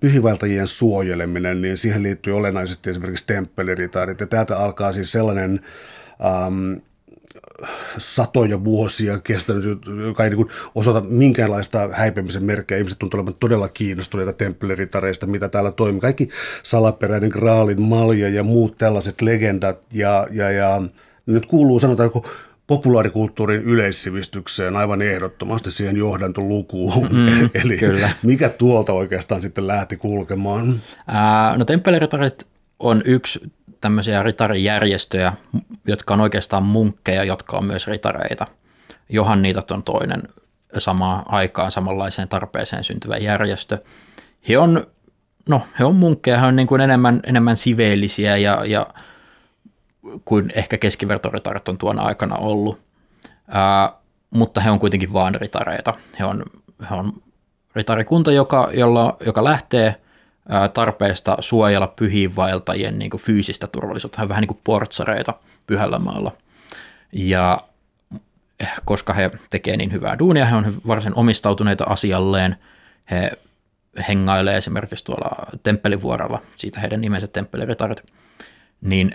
[0.00, 4.20] pyhivaeltajien suojeleminen, niin siihen liittyy olennaisesti esimerkiksi temppeliritaarit.
[4.20, 5.60] Ja täältä alkaa siis sellainen
[6.46, 6.80] äm,
[7.98, 9.64] satoja vuosia kestänyt,
[10.06, 12.78] joka ei niin osoita minkäänlaista häipemisen merkkejä.
[12.78, 16.00] Ihmiset tuntuu olevan todella kiinnostuneita temppeliritareista, mitä täällä toimii.
[16.00, 16.28] Kaikki
[16.62, 20.82] salaperäinen graalin malja ja muut tällaiset legendat ja, ja, ja
[21.26, 22.10] nyt kuuluu sanotaan,
[22.72, 27.08] populaarikulttuurin yleissivistykseen aivan ehdottomasti siihen johdantolukuun.
[27.10, 28.10] Mm, Eli kyllä.
[28.22, 30.82] mikä tuolta oikeastaan sitten lähti kulkemaan?
[31.06, 32.46] Ää, no temppeliritarit
[32.78, 35.32] on yksi tämmöisiä ritarijärjestöjä,
[35.86, 38.46] jotka on oikeastaan munkkeja, jotka on myös ritareita.
[39.08, 40.22] Johanniitat on toinen
[40.78, 43.78] samaan aikaan samanlaiseen tarpeeseen syntyvä järjestö.
[44.48, 44.86] He on,
[45.48, 48.86] no, he on munkkeja, he on niin kuin enemmän, enemmän siveellisiä ja, ja
[50.24, 52.82] kuin ehkä keskivertoritarit on tuona aikana ollut.
[53.48, 53.92] Ää,
[54.30, 55.94] mutta he on kuitenkin vaan ritareita.
[56.18, 56.44] He on,
[56.90, 57.12] he on
[57.74, 59.94] ritarikunta, joka, jolla, joka lähtee
[60.48, 64.18] ää, tarpeesta suojella pyhiinvaeltajien niin fyysistä turvallisuutta.
[64.18, 65.34] He on vähän niin kuin portsareita
[65.66, 66.32] pyhällä maalla.
[67.12, 67.58] Ja
[68.60, 72.56] eh, koska he tekevät niin hyvää duunia, he on varsin omistautuneita asialleen,
[73.10, 73.30] he
[74.08, 78.02] hengailee esimerkiksi tuolla Temppelivuorella, siitä heidän nimensä temppeliritarit,
[78.80, 79.12] niin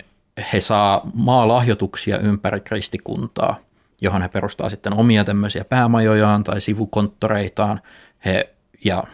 [0.52, 3.56] he saa maalahjoituksia ympäri kristikuntaa,
[4.00, 7.80] johon he perustaa sitten omia tämmöisiä päämajojaan tai sivukonttoreitaan.
[8.24, 9.04] He, ja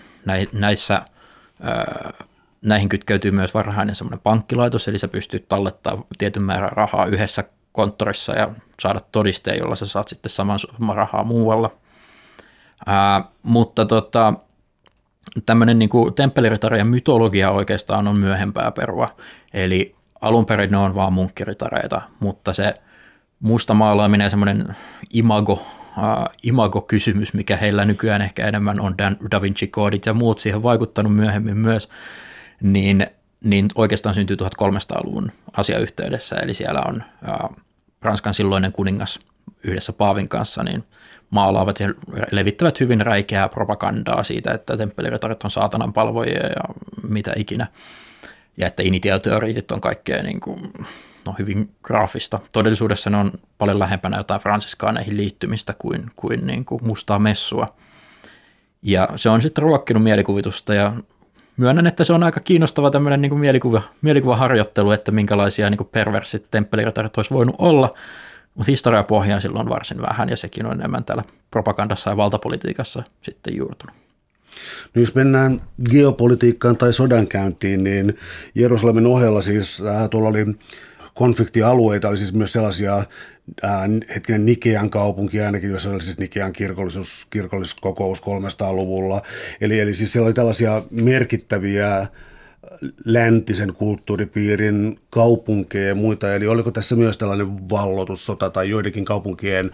[0.52, 1.02] näissä,
[2.62, 8.32] näihin kytkeytyy myös varhainen semmoinen pankkilaitos, eli sä pystyt tallettaa tietyn määrän rahaa yhdessä konttorissa
[8.32, 11.70] ja saada todisteen, jolla sä saat sitten saman summan rahaa muualla.
[12.86, 14.34] Ää, mutta tota,
[15.46, 19.08] tämmöinen niin temppeliritarien mytologia oikeastaan on myöhempää perua,
[19.54, 22.74] eli alun perin ne on vaan munkkiritareita, mutta se
[23.40, 24.76] musta maalaaminen ja semmoinen
[25.12, 30.62] imago, uh, imago-kysymys, mikä heillä nykyään ehkä enemmän on Dan, Da Vinci-koodit ja muut siihen
[30.62, 31.88] vaikuttanut myöhemmin myös,
[32.62, 33.06] niin,
[33.44, 37.56] niin oikeastaan syntyy 1300-luvun asiayhteydessä, eli siellä on uh,
[38.02, 39.20] Ranskan silloinen kuningas
[39.64, 40.84] yhdessä Paavin kanssa, niin
[41.30, 41.88] maalaavat ja
[42.30, 46.74] levittävät hyvin räikeää propagandaa siitä, että temppeliritarit on saatanan palvojia ja
[47.08, 47.66] mitä ikinä.
[48.56, 50.72] Ja että initiaatioriitit on kaikkea niin kuin,
[51.26, 52.40] no, hyvin graafista.
[52.52, 57.76] Todellisuudessa ne on paljon lähempänä jotain fransiskaaneihin liittymistä kuin, kuin, niin kuin mustaa messua.
[58.82, 60.92] Ja se on sitten ruokkinut mielikuvitusta ja
[61.56, 66.46] myönnän, että se on aika kiinnostava tämmöinen niin kuin mielikuva, mielikuvaharjoittelu, että minkälaisia niin perversit
[66.50, 67.94] temppeliritarit olisi voinut olla,
[68.54, 74.03] mutta historiapohjaa silloin varsin vähän ja sekin on enemmän täällä propagandassa ja valtapolitiikassa sitten juurtunut.
[74.94, 78.18] No jos mennään geopolitiikkaan tai sodankäyntiin, niin
[78.54, 80.46] Jerusalemin ohella siis äh, tuolla oli
[81.14, 82.96] konfliktialueita, oli siis myös sellaisia
[83.64, 83.80] äh,
[84.14, 89.22] hetkinen Nikean kaupunki ainakin, jossa oli siis Nikean kirkollisuus, kirkolliskokous 300-luvulla.
[89.60, 92.06] Eli, eli siis siellä oli tällaisia merkittäviä
[93.04, 96.34] läntisen kulttuuripiirin kaupunkeja ja muita.
[96.34, 99.70] Eli oliko tässä myös tällainen vallotussota tai joidenkin kaupunkien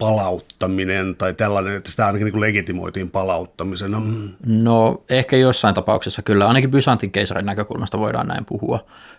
[0.00, 4.02] palauttaminen tai tällainen, että sitä ainakin niin legitimoitiin palauttamisena?
[4.46, 8.78] No ehkä jossain tapauksessa kyllä, ainakin Byzantin keisarin näkökulmasta voidaan näin puhua.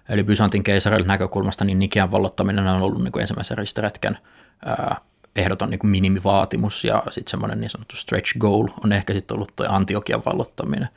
[0.10, 4.18] Eli Byzantin keisarin näkökulmasta niin Nikian vallottaminen on ollut niin kuin ensimmäisen ristiretken
[4.66, 4.98] ää,
[5.36, 9.56] ehdoton niin kuin minimivaatimus ja sitten semmoinen niin sanottu stretch goal on ehkä sitten ollut
[9.56, 10.90] tuo Antiokian vallottaminen.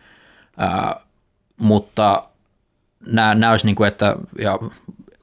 [0.56, 1.00] Ää,
[1.60, 2.24] mutta
[3.06, 4.58] nämä, nämä olisi niin kuin, että ja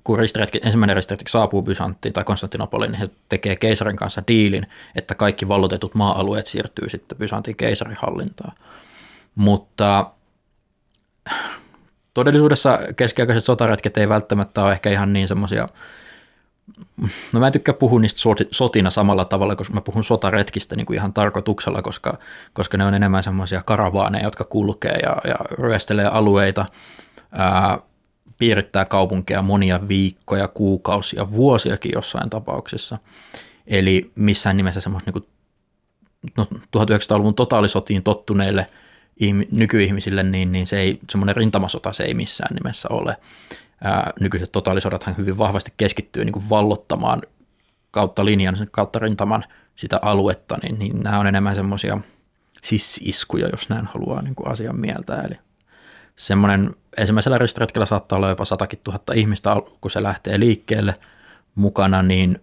[0.03, 5.15] kun ristiretki, ensimmäinen ristiretki saapuu Bysanttiin tai Konstantinopoliin, niin he tekee keisarin kanssa diilin, että
[5.15, 8.53] kaikki vallotetut maa-alueet siirtyy sitten Byzantin keisarin hallintaan.
[9.35, 10.11] Mutta
[12.13, 15.67] todellisuudessa keskiaikaiset sotaretket ei välttämättä ole ehkä ihan niin semmoisia,
[17.33, 20.97] no mä en tykkää puhua niistä sotina samalla tavalla, koska mä puhun sotaretkistä niin kuin
[20.97, 22.17] ihan tarkoituksella, koska,
[22.53, 26.65] koska ne on enemmän semmoisia karavaaneja, jotka kulkee ja, ja ryöstelee alueita,
[27.31, 27.79] ää,
[28.41, 32.97] piirittää kaupunkeja monia viikkoja, kuukausia, vuosiakin jossain tapauksessa.
[33.67, 35.25] Eli missään nimessä semmoista niin
[36.37, 38.67] no, 1900-luvun totaalisotiin tottuneille
[39.51, 43.17] nykyihmisille, niin, niin se ei, semmoinen rintamasota se ei missään nimessä ole.
[43.83, 47.21] Ää, nykyiset totaalisodathan hyvin vahvasti keskittyy niin kuin vallottamaan
[47.91, 49.43] kautta linjan, kautta rintaman
[49.75, 51.97] sitä aluetta, niin, niin nämä on enemmän semmoisia
[52.63, 55.21] sissiskuja, jos näin haluaa niin kuin asian mieltä.
[55.21, 55.35] Eli
[56.15, 60.93] semmoinen ensimmäisellä ristiretkellä saattaa olla jopa satakin tuhatta ihmistä, kun se lähtee liikkeelle
[61.55, 62.41] mukana, niin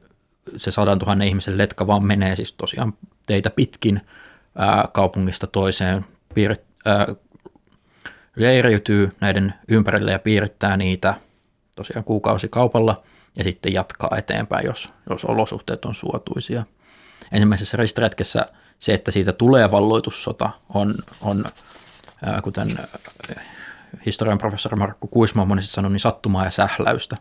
[0.57, 2.93] se sadan tuhannen ihmisen letka vaan menee siis tosiaan
[3.27, 4.01] teitä pitkin
[4.59, 6.05] ää, kaupungista toiseen,
[6.35, 7.07] piirit, ää,
[8.37, 11.15] leiriytyy näiden ympärille ja piirittää niitä
[11.77, 12.97] tosiaan kuukausikaupalla
[13.39, 16.65] ja sitten jatkaa eteenpäin, jos, jos olosuhteet on suotuisia.
[17.33, 18.47] Ensimmäisessä ristiretkessä
[18.79, 21.45] se, että siitä tulee valloitussota, on, on
[22.25, 22.79] ää, kuten
[24.07, 27.17] historian professori Markku Kuisma on monesti sanonut, niin sattumaa ja sähläystä.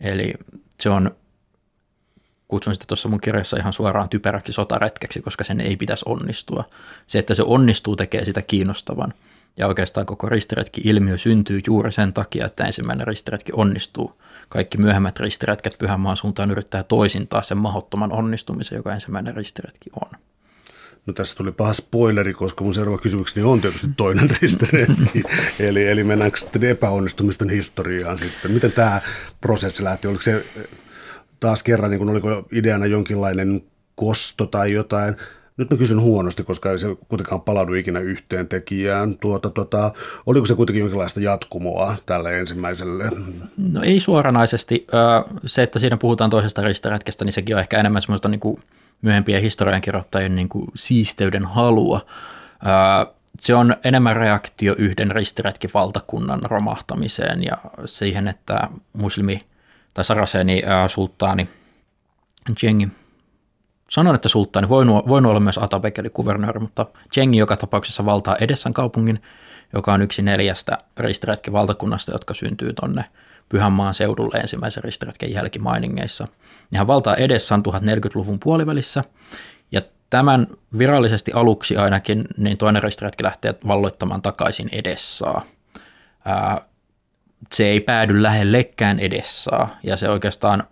[0.00, 0.34] Eli
[0.80, 1.16] se on,
[2.48, 6.64] kutsun sitä tuossa mun kirjassa ihan suoraan typeräksi sotaretkeksi, koska sen ei pitäisi onnistua.
[7.06, 9.14] Se, että se onnistuu, tekee sitä kiinnostavan.
[9.56, 14.22] Ja oikeastaan koko ristiretki-ilmiö syntyy juuri sen takia, että ensimmäinen ristiretki onnistuu.
[14.48, 20.18] Kaikki myöhemmät ristiretket Pyhänmaan suuntaan yrittää toisintaa sen mahdottoman onnistumisen, joka ensimmäinen ristiretki on.
[21.08, 25.22] No tässä tuli paha spoileri, koska mun seuraava kysymykseni on tietysti toinen ristiretki.
[25.68, 28.50] eli, eli mennäänkö sitten epäonnistumisten historiaan sitten?
[28.50, 29.00] Miten tämä
[29.40, 30.08] prosessi lähti?
[30.08, 30.44] Oliko se
[31.40, 33.62] taas kerran, niin kun oliko ideana jonkinlainen
[33.94, 35.16] kosto tai jotain?
[35.56, 39.18] Nyt mä kysyn huonosti, koska ei se kuitenkaan palaudu ikinä yhteen tekijään.
[39.18, 39.92] Tuota, tuota,
[40.26, 43.10] oliko se kuitenkin jonkinlaista jatkumoa tälle ensimmäiselle?
[43.56, 44.86] No ei suoranaisesti.
[45.46, 48.60] Se, että siinä puhutaan toisesta ristiretkestä, niin sekin on ehkä enemmän semmoista niin kuin
[49.02, 52.06] myöhempien historiankirjoittajien niin kuin siisteyden halua.
[53.40, 59.38] Se on enemmän reaktio yhden ristiretkivaltakunnan romahtamiseen ja siihen, että muslimi
[59.94, 61.48] tai Saraseni sulttaani
[62.62, 62.88] Jengi,
[63.90, 68.36] sanon, että sulttaani, voi, voi olla myös Atabek eli kuvernööri, mutta Jengi joka tapauksessa valtaa
[68.40, 69.22] Edessan kaupungin,
[69.72, 73.04] joka on yksi neljästä ristiretkivaltakunnasta, jotka syntyy tonne
[73.48, 76.24] Pyhänmaan seudulle ensimmäisen ristiretken jälkimainingeissa.
[76.70, 79.04] Nehän valtaa edessä 1040-luvun puolivälissä,
[79.72, 80.46] ja tämän
[80.78, 85.42] virallisesti aluksi ainakin, niin toinen ristiretki lähtee valloittamaan takaisin edessaa.
[87.52, 90.64] se ei päädy lähellekään edessaa, ja se oikeastaan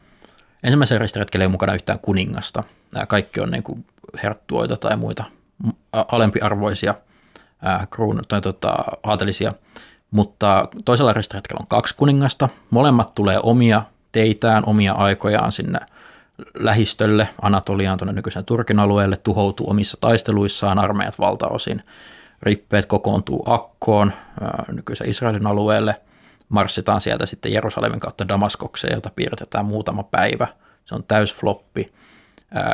[0.63, 2.63] ensimmäisen ristiretkellä ei mukana yhtään kuningasta.
[2.95, 3.87] Nämä kaikki on niin kuin
[4.23, 5.25] herttuoita tai muita
[5.93, 6.95] alempiarvoisia
[7.91, 9.53] kruun, tai tota, aatelisia
[10.11, 12.49] mutta toisella ristiretkellä on kaksi kuningasta.
[12.71, 15.79] Molemmat tulee omia teitään, omia aikojaan sinne
[16.59, 21.83] lähistölle, Anatoliaan tuonne nykyisen Turkin alueelle, tuhoutuu omissa taisteluissaan, armeijat valtaosin.
[22.43, 24.13] Rippeet kokoontuu Akkoon,
[24.73, 25.95] nykyisen Israelin alueelle,
[26.49, 30.47] marssitaan sieltä sitten Jerusalemin kautta Damaskokseen, jota piirretään muutama päivä.
[30.85, 31.93] Se on täysfloppi.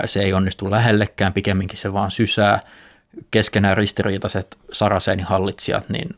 [0.04, 2.60] Se ei onnistu lähellekään, pikemminkin se vaan sysää.
[3.30, 6.08] Keskenään ristiriitaiset Sarasenin hallitsijat, niin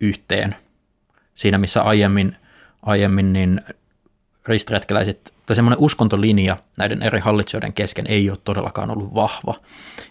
[0.00, 0.56] yhteen
[1.34, 2.36] siinä missä aiemmin,
[2.82, 3.60] aiemmin niin
[4.46, 9.54] ristiretkeläiset, tai semmoinen uskontolinja näiden eri hallitsijoiden kesken ei ole todellakaan ollut vahva.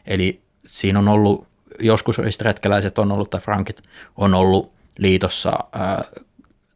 [0.06, 1.48] Eli siinä on ollut,
[1.80, 3.82] joskus ristiretkeläiset on ollut, tai frankit
[4.18, 6.04] on ollut liitossa ää,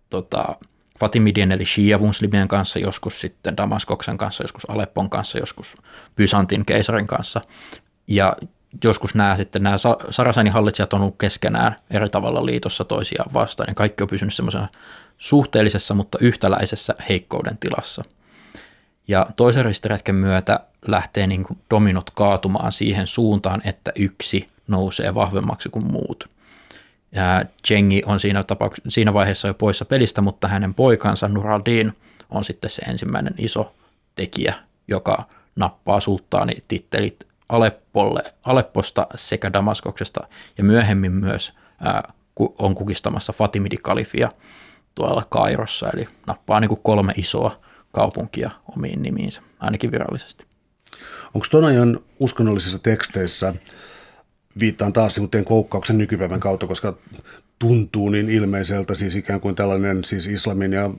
[0.10, 0.56] tota,
[1.00, 5.76] Fatimidien eli Shia-muslimien kanssa, joskus sitten Damaskoksen kanssa, joskus Aleppon kanssa, joskus
[6.16, 7.42] Byzantin keisarin kanssa.
[8.08, 8.36] Ja
[8.84, 9.76] joskus nämä sitten nämä
[10.10, 14.68] Sarasanin hallitsijat on ollut keskenään eri tavalla liitossa toisiaan vastaan, ja kaikki on pysynyt semmoisena
[15.18, 18.04] suhteellisessa, mutta yhtäläisessä heikkouden tilassa.
[19.08, 25.70] Ja toisen ristiretken myötä lähtee niin kuin dominot kaatumaan siihen suuntaan, että yksi nousee vahvemmaksi
[25.70, 26.30] kuin muut.
[27.12, 31.94] Ja Chengi on siinä, tapauks- siinä vaiheessa jo poissa pelistä, mutta hänen poikansa Nuraldin
[32.30, 33.74] on sitten se ensimmäinen iso
[34.16, 34.54] tekijä,
[34.88, 35.24] joka
[35.56, 40.28] nappaa sulttaani tittelit Aleppolle, Alepposta sekä Damaskoksesta
[40.58, 41.52] ja myöhemmin myös
[41.84, 42.14] ää,
[42.60, 44.30] on kukistamassa Fatimidi-kalifia
[44.96, 47.52] tuolla Kairossa, eli nappaa niin kuin kolme isoa
[47.92, 50.46] kaupunkia omiin nimiinsä, ainakin virallisesti.
[51.34, 53.54] Onko tuon ajan uskonnollisissa teksteissä,
[54.60, 56.98] viittaan taas teen koukkauksen nykypäivän kautta, koska
[57.60, 60.90] tuntuu niin ilmeiseltä, siis ikään kuin tällainen siis islamin ja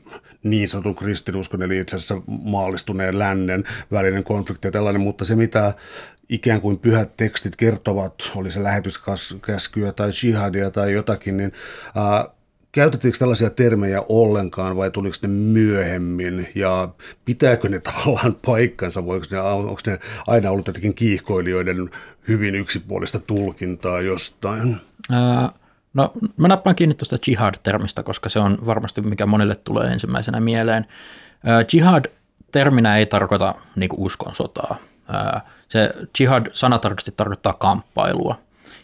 [0.42, 5.74] niin sanotun kristinuskon, eli itse asiassa maallistuneen lännen välinen konflikti ja tällainen, mutta se mitä
[6.28, 11.52] ikään kuin pyhät tekstit kertovat, oli se lähetyskäskyä tai jihadia tai jotakin, niin
[11.94, 12.28] ää,
[12.72, 16.88] käytettiinkö tällaisia termejä ollenkaan vai tuliko ne myöhemmin ja
[17.24, 21.90] pitääkö ne tavallaan paikkansa, voiko ne, onko ne aina ollut jotenkin kiihkoilijoiden
[22.28, 24.76] hyvin yksipuolista tulkintaa jostain?
[25.10, 25.52] Ää,
[25.96, 30.86] no mä nappaan kiinni tuosta jihad-termistä, koska se on varmasti mikä monille tulee ensimmäisenä mieleen.
[31.44, 32.04] Ää, jihad
[32.52, 34.76] terminä ei tarkoita niin uskon sotaa.
[35.68, 38.38] Se jihad sanatarkasti tarkoittaa kamppailua.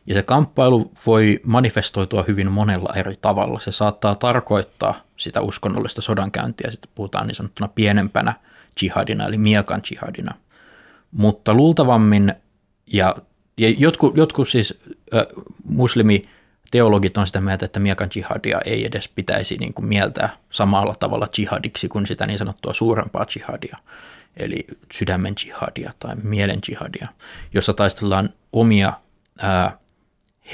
[0.07, 3.61] Ja se kamppailu voi manifestoitua hyvin monella eri tavalla.
[3.61, 8.35] Se saattaa tarkoittaa sitä uskonnollista sodankäyntiä, sitten puhutaan niin sanottuna pienempänä
[8.83, 10.35] jihadina, eli miekan jihadina.
[11.11, 12.35] Mutta luultavammin,
[12.87, 13.17] ja,
[13.59, 14.81] ja jotkut, jotkut siis
[15.15, 15.23] äh,
[15.65, 16.23] muslimi
[16.73, 21.29] teologit on sitä mieltä, että miekan jihadia ei edes pitäisi niin kuin mieltää samalla tavalla
[21.39, 23.77] jihadiksi kuin sitä niin sanottua suurempaa jihadia
[24.37, 27.09] eli sydämen jihadia tai mielen jihadia,
[27.55, 28.93] jossa taistellaan omia
[29.39, 29.79] ää,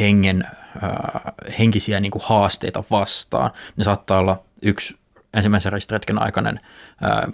[0.00, 0.44] hengen,
[0.82, 3.50] ää, henkisiä niin kuin haasteita vastaan.
[3.76, 4.98] Ne saattaa olla yksi
[5.34, 6.58] ensimmäisen ristretken aikainen
[7.02, 7.28] ää,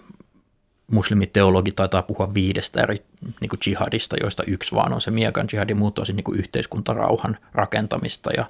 [0.90, 2.97] muslimiteologi taitaa puhua viidestä eri
[3.40, 8.31] niin kuin jihadista, joista yksi vaan on se miekan jihadi, muut on niin yhteiskuntarauhan rakentamista
[8.37, 8.44] ja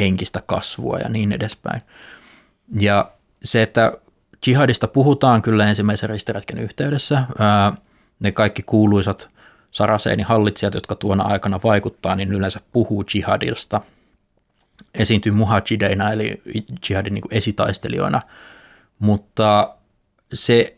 [0.00, 1.82] henkistä kasvua ja niin edespäin.
[2.80, 3.10] Ja
[3.44, 3.92] se, että
[4.46, 7.24] jihadista puhutaan kyllä ensimmäisen ristiretken yhteydessä.
[8.20, 9.30] Ne kaikki kuuluisat
[9.70, 13.80] Saraseenin hallitsijat, jotka tuona aikana vaikuttaa, niin yleensä puhuu jihadista.
[14.94, 16.42] Esiintyy muhajideina eli
[16.90, 18.22] jihadin niin esitaistelijoina,
[18.98, 19.74] mutta
[20.34, 20.76] se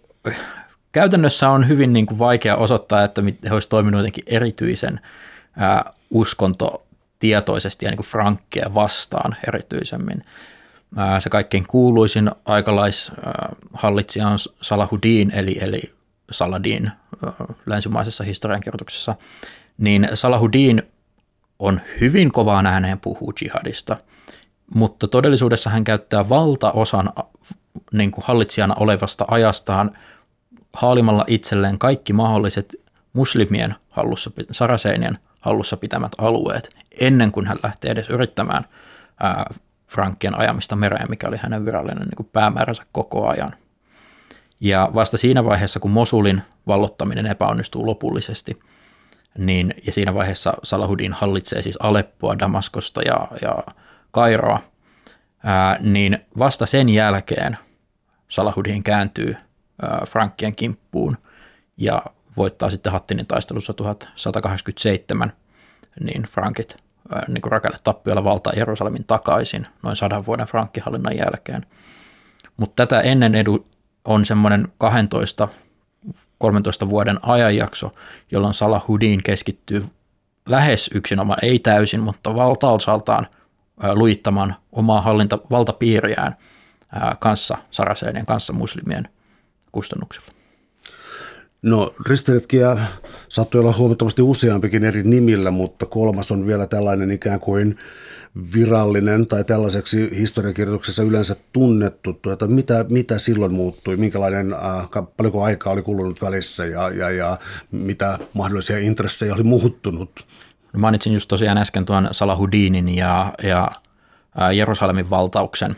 [0.93, 5.01] käytännössä on hyvin niin kuin vaikea osoittaa, että he olisivat toimineet jotenkin erityisen
[6.11, 10.25] uskontotietoisesti ja niin kuin frankkeja vastaan erityisemmin.
[11.19, 15.83] Se kaikkein kuuluisin aikalaishallitsija on Salahuddin, eli, eli
[16.31, 16.91] Saladin
[17.67, 19.15] länsimaisessa historiankirjoituksessa,
[19.79, 20.83] niin Salahuddin
[21.59, 23.97] on hyvin kovaan ääneen puhuu jihadista,
[24.75, 27.13] mutta todellisuudessa hän käyttää valtaosan
[27.93, 29.99] niin kuin hallitsijana olevasta ajastaan
[30.73, 32.75] haalimalla itselleen kaikki mahdolliset
[33.13, 38.65] muslimien hallussa, saraseinien hallussa pitämät alueet, ennen kuin hän lähtee edes yrittämään
[39.21, 39.55] ää,
[39.89, 43.55] frankkien ajamista mereen, mikä oli hänen virallinen niin päämääränsä koko ajan.
[44.61, 48.57] Ja vasta siinä vaiheessa, kun Mosulin vallottaminen epäonnistuu lopullisesti,
[49.39, 53.59] niin, ja siinä vaiheessa Salahudin hallitsee siis Aleppoa, Damaskosta ja, ja
[54.11, 54.61] Kairoa,
[55.45, 57.59] ää, niin vasta sen jälkeen
[58.29, 59.52] Salahudin kääntyy ää,
[60.09, 61.17] Frankkien kimppuun
[61.77, 62.03] ja
[62.37, 65.33] voittaa sitten Hattinin taistelussa 1187,
[66.01, 66.77] niin Frankit
[67.29, 71.67] niin kuin rakennetappiolla valtaa Jerusalemin takaisin noin sadan vuoden frankkihallinnan jälkeen.
[72.57, 73.67] Mutta tätä ennen edu
[74.05, 75.49] on semmoinen 12
[76.39, 77.91] 13 vuoden ajanjakso,
[78.31, 79.85] jolloin Salahuddin keskittyy
[80.47, 83.27] lähes yksinomaan, ei täysin, mutta valtaosaltaan
[83.95, 86.37] luittamaan omaa hallinta, valtapiiriään
[87.19, 89.09] kanssa Saraseenien kanssa muslimien
[89.73, 90.29] kustannuksella.
[91.63, 92.77] No ristiretkiä
[93.29, 97.79] saattoi olla huomattavasti useampikin eri nimillä, mutta kolmas on vielä tällainen ikään kuin
[98.55, 102.13] virallinen tai tällaiseksi historiakirjoituksessa yleensä tunnettu.
[102.13, 107.37] Tuota, mitä, mitä silloin muuttui, minkälainen, äh, paljonko aikaa oli kulunut välissä ja, ja, ja
[107.71, 110.27] mitä mahdollisia intressejä oli muuttunut?
[110.73, 113.71] No mainitsin just tosiaan äsken tuon Salahuddinin ja, ja
[114.55, 115.77] Jerusalemin valtauksen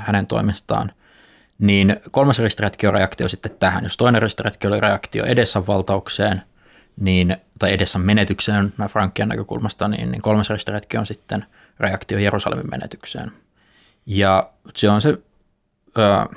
[0.00, 0.90] hänen toimestaan,
[1.58, 3.84] niin kolmas ristiretki on reaktio sitten tähän.
[3.84, 6.42] Jos toinen ristiretki oli reaktio edessä valtaukseen,
[7.00, 11.46] niin, tai edessä menetykseen Frankian näkökulmasta, niin, niin kolmas ristiretki on sitten
[11.80, 13.32] reaktio Jerusalemin menetykseen.
[14.06, 15.18] Ja se on se
[15.98, 16.36] ö,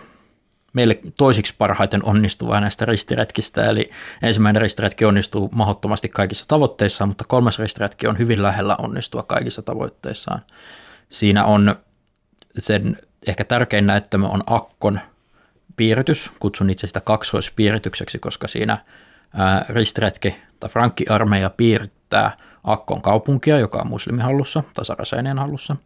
[0.73, 3.89] meille toisiksi parhaiten onnistuva näistä ristiretkistä, eli
[4.21, 10.41] ensimmäinen ristiretki onnistuu mahdottomasti kaikissa tavoitteissaan, mutta kolmas ristiretki on hyvin lähellä onnistua kaikissa tavoitteissaan.
[11.09, 11.75] Siinä on
[12.59, 12.97] sen
[13.27, 14.99] ehkä tärkein näyttämö on Akkon
[15.75, 18.77] piiritys, kutsun itse sitä kaksoispiiritykseksi, koska siinä
[19.69, 22.31] ristiretki tai Frankki-armeija piirittää
[22.63, 25.75] Akkon kaupunkia, joka on muslimihallussa tai Saraseinien hallussa–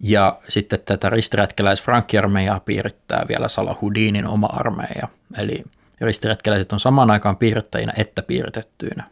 [0.00, 5.08] ja sitten tätä ristiretkeläis Frankki-armeijaa piirittää vielä Salahudinin oma armeija.
[5.38, 5.64] Eli
[6.00, 9.04] ristiretkeläiset on samaan aikaan piirrettäjinä että piirtettyinä.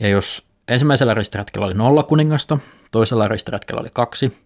[0.00, 2.58] Ja jos ensimmäisellä ristiretkellä oli nolla kuningasta,
[2.92, 4.38] toisella ristiretkellä oli kaksi,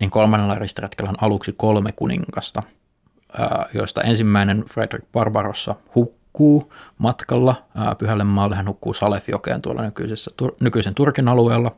[0.00, 2.62] niin kolmannella ristiretkellä on aluksi kolme kuningasta,
[3.74, 7.54] joista ensimmäinen Frederick Barbarossa hukkuu matkalla
[7.98, 8.56] Pyhälle maalle.
[8.56, 10.30] Hän hukkuu Salefjokeen tuolla nykyisessä,
[10.60, 11.72] nykyisen Turkin alueella.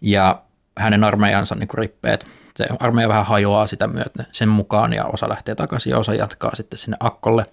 [0.00, 0.42] Ja
[0.78, 2.26] hänen armeijansa niin rippeet.
[2.56, 6.54] Se armeija vähän hajoaa sitä myöten sen mukaan ja osa lähtee takaisin ja osa jatkaa
[6.54, 7.44] sitten sinne Akkolle.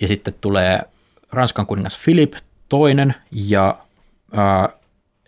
[0.00, 0.80] Ja sitten tulee
[1.32, 2.32] Ranskan kuningas Philip
[2.68, 3.78] toinen ja
[4.32, 4.68] ää,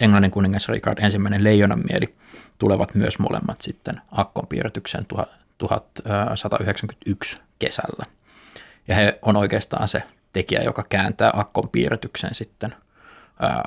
[0.00, 2.14] Englannin kuningas Richard ensimmäinen leijonanmieli
[2.58, 5.06] tulevat myös molemmat sitten Akkon piirrytykseen
[5.58, 8.04] 1191 kesällä.
[8.88, 12.74] Ja he on oikeastaan se tekijä, joka kääntää Akkon piirrytyksen sitten
[13.40, 13.64] ää,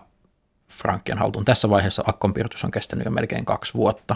[0.70, 1.46] Frankkien haltuun.
[1.46, 4.16] Tässä vaiheessa Akkon piirtys on kestänyt jo melkein kaksi vuotta,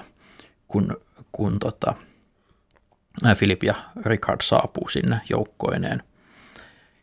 [0.68, 0.98] kun,
[1.32, 1.94] kun tota,
[3.38, 6.04] Philip ja Richard saapuu sinne joukkoineen.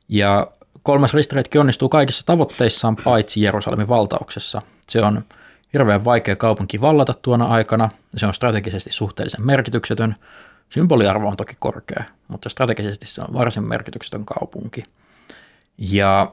[0.09, 0.49] Ja
[0.85, 4.63] kolmas ristiretki onnistuu kaikissa tavoitteissaan paitsi Jerusalemin valtauksessa.
[4.89, 5.25] Se on
[5.73, 7.89] hirveän vaikea kaupunki vallata tuona aikana.
[8.17, 10.17] Se on strategisesti suhteellisen merkityksetön.
[10.71, 14.85] Symboliarvo on toki korkea, mutta strategisesti se on varsin merkityksetön kaupunki.
[15.79, 16.33] Ja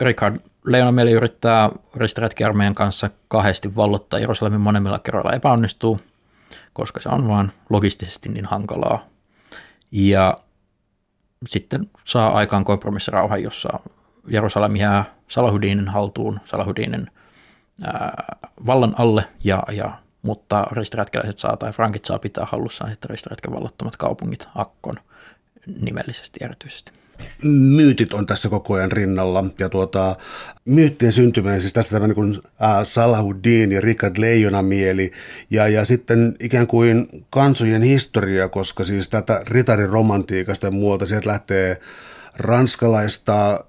[0.00, 6.00] Richard Leonamieli yrittää ristiretkiarmeijan kanssa kahdesti vallottaa Jerusalemin monemmilla kerroilla epäonnistuu,
[6.72, 9.04] koska se on vaan logistisesti niin hankalaa.
[9.90, 10.38] Ja
[11.48, 13.80] sitten saa aikaan kompromissirauhan, jossa
[14.28, 17.10] Jerusalem jää Salahudinin haltuun, Salahudinin
[17.82, 18.24] ää,
[18.66, 23.96] vallan alle, ja, ja, mutta ristiretkeläiset saa tai frankit saa pitää hallussaan sitten ristiretken vallottomat
[23.96, 24.94] kaupungit Akkon
[25.80, 26.92] nimellisesti erityisesti
[27.42, 29.44] myytit on tässä koko ajan rinnalla.
[29.58, 30.16] Ja tuota,
[30.64, 32.40] myyttien syntyminen, siis tässä tämä niin
[32.84, 35.12] Salahuddin ja Richard Leijonamieli
[35.50, 41.28] ja, ja sitten ikään kuin kansojen historia, koska siis tätä ritarin romantiikasta ja muuta, sieltä
[41.28, 41.80] lähtee
[42.36, 43.64] ranskalaista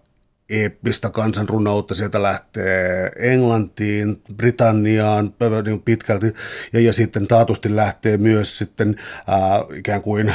[0.50, 5.34] eeppistä kansanrunoutta, sieltä lähtee Englantiin, Britanniaan
[5.66, 6.34] niin pitkälti,
[6.74, 8.96] ja, ja sitten taatusti lähtee myös sitten
[9.28, 9.38] ää,
[9.76, 10.34] ikään kuin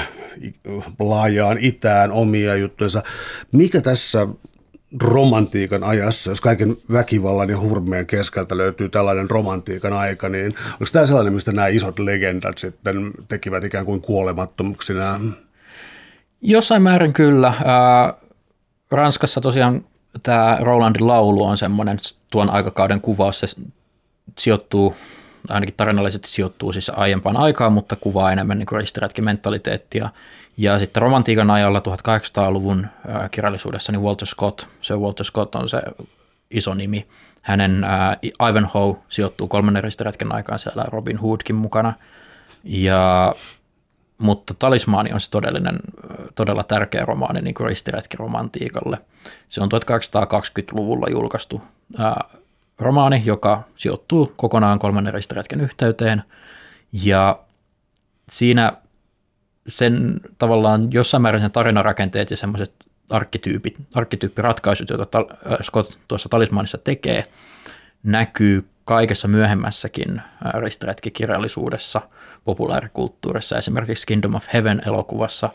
[0.98, 3.02] laajaan itään omia juttuja.
[3.52, 4.28] Mikä tässä
[5.02, 11.06] romantiikan ajassa, jos kaiken väkivallan ja hurmeen keskeltä löytyy tällainen romantiikan aika, niin onko tämä
[11.06, 15.20] sellainen, mistä nämä isot legendat sitten tekivät ikään kuin kuolemattomuksina?
[16.42, 17.54] Jossain määrin kyllä.
[18.90, 19.84] Ranskassa tosiaan
[20.22, 21.98] tämä Rolandin laulu on semmoinen
[22.30, 23.46] tuon aikakauden kuvaus, se
[24.38, 24.96] sijoittuu,
[25.48, 30.08] ainakin tarinallisesti sijoittuu siis aiempaan aikaan, mutta kuvaa enemmän niin ristiretkimentaliteettia.
[30.56, 32.86] Ja sitten romantiikan ajalla 1800-luvun
[33.30, 35.82] kirjallisuudessa niin Walter Scott, se Walter Scott on se
[36.50, 37.06] iso nimi.
[37.42, 41.92] Hänen uh, Ivanhoe sijoittuu kolmannen ristiretken aikaan siellä Robin Hoodkin mukana.
[42.64, 43.34] Ja
[44.18, 45.78] mutta Talismaani on se todellinen,
[46.34, 48.98] todella tärkeä romaani niin kuin ristiretkiromantiikalle.
[49.48, 51.62] Se on 1820-luvulla julkaistu
[51.98, 52.24] ää,
[52.78, 56.22] romaani, joka sijoittuu kokonaan kolmannen ristiretken yhteyteen,
[56.92, 57.38] ja
[58.30, 58.72] siinä
[59.68, 62.74] sen tavallaan jossain määrin sen tarinarakenteet ja semmoiset
[63.10, 65.24] arkkityypit, arkkityyppiratkaisut, joita
[65.62, 67.24] Scott tuossa talismaanissa tekee,
[68.02, 70.22] näkyy kaikessa myöhemmässäkin
[70.60, 72.00] ristiretkikirjallisuudessa,
[72.44, 75.50] populaarikulttuurissa, esimerkiksi Kingdom of Heaven-elokuvassa,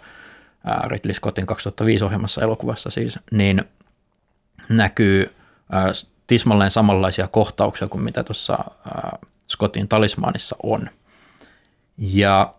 [0.87, 3.61] Ridley Scottin 2005 ohjelmassa elokuvassa siis, niin
[4.69, 5.27] näkyy
[6.27, 8.57] tismalleen samanlaisia kohtauksia kuin mitä tuossa
[9.49, 10.89] Scottin talismaanissa on.
[11.97, 12.53] Ja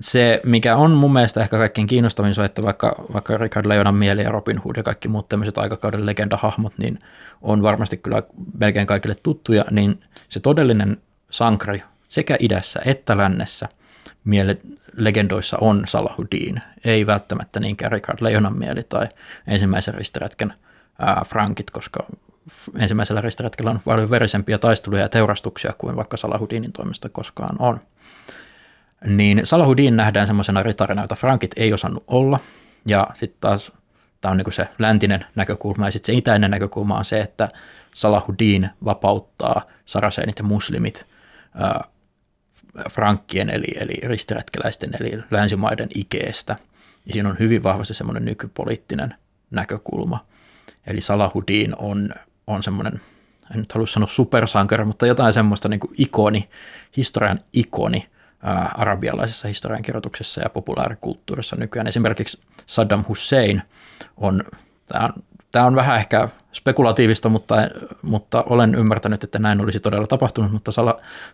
[0.00, 4.22] se, mikä on mun mielestä ehkä kaikkein kiinnostavin, se, että vaikka, vaikka Richard Leonan mieli
[4.22, 6.98] ja Robin Hood ja kaikki muut tämmöiset aikakauden legendahahmot, niin
[7.42, 8.22] on varmasti kyllä
[8.58, 10.96] melkein kaikille tuttuja, niin se todellinen
[11.30, 13.68] sankari sekä idässä että lännessä
[14.24, 14.58] miele,
[14.96, 19.08] legendoissa on Salahuddin, ei välttämättä niinkään Richard Leonan mieli tai
[19.46, 20.54] ensimmäisen ristiretken
[20.98, 22.06] ää, Frankit, koska
[22.78, 27.80] ensimmäisellä ristiretkellä on paljon verisempiä taisteluja ja teurastuksia kuin vaikka Salahudinin toimesta koskaan on.
[29.06, 32.40] Niin Salahudin nähdään semmoisena ritarina, jota Frankit ei osannut olla.
[32.86, 33.72] Ja sitten taas
[34.20, 37.48] tämä on niin se läntinen näkökulma ja sitten se itäinen näkökulma on se, että
[37.94, 41.04] Salahudin vapauttaa saraseenit ja muslimit
[41.54, 41.84] ää,
[42.90, 46.56] frankkien eli, eli ristiretkeläisten eli länsimaiden ikeestä.
[47.06, 49.14] Ja siinä on hyvin vahvasti semmoinen nykypoliittinen
[49.50, 50.26] näkökulma.
[50.86, 52.10] Eli Salahudin on,
[52.46, 53.00] on semmoinen,
[53.50, 56.48] en nyt halua sanoa supersankari, mutta jotain semmoista niin ikoni,
[56.96, 58.04] historian ikoni
[58.42, 61.86] ää, arabialaisessa historiankirjoituksessa ja populaarikulttuurissa nykyään.
[61.86, 63.62] Esimerkiksi Saddam Hussein
[64.16, 64.44] on,
[64.88, 65.12] tämä on,
[65.52, 67.54] tämä on vähän ehkä spekulatiivista, mutta,
[68.02, 70.70] mutta olen ymmärtänyt, että näin olisi todella tapahtunut, mutta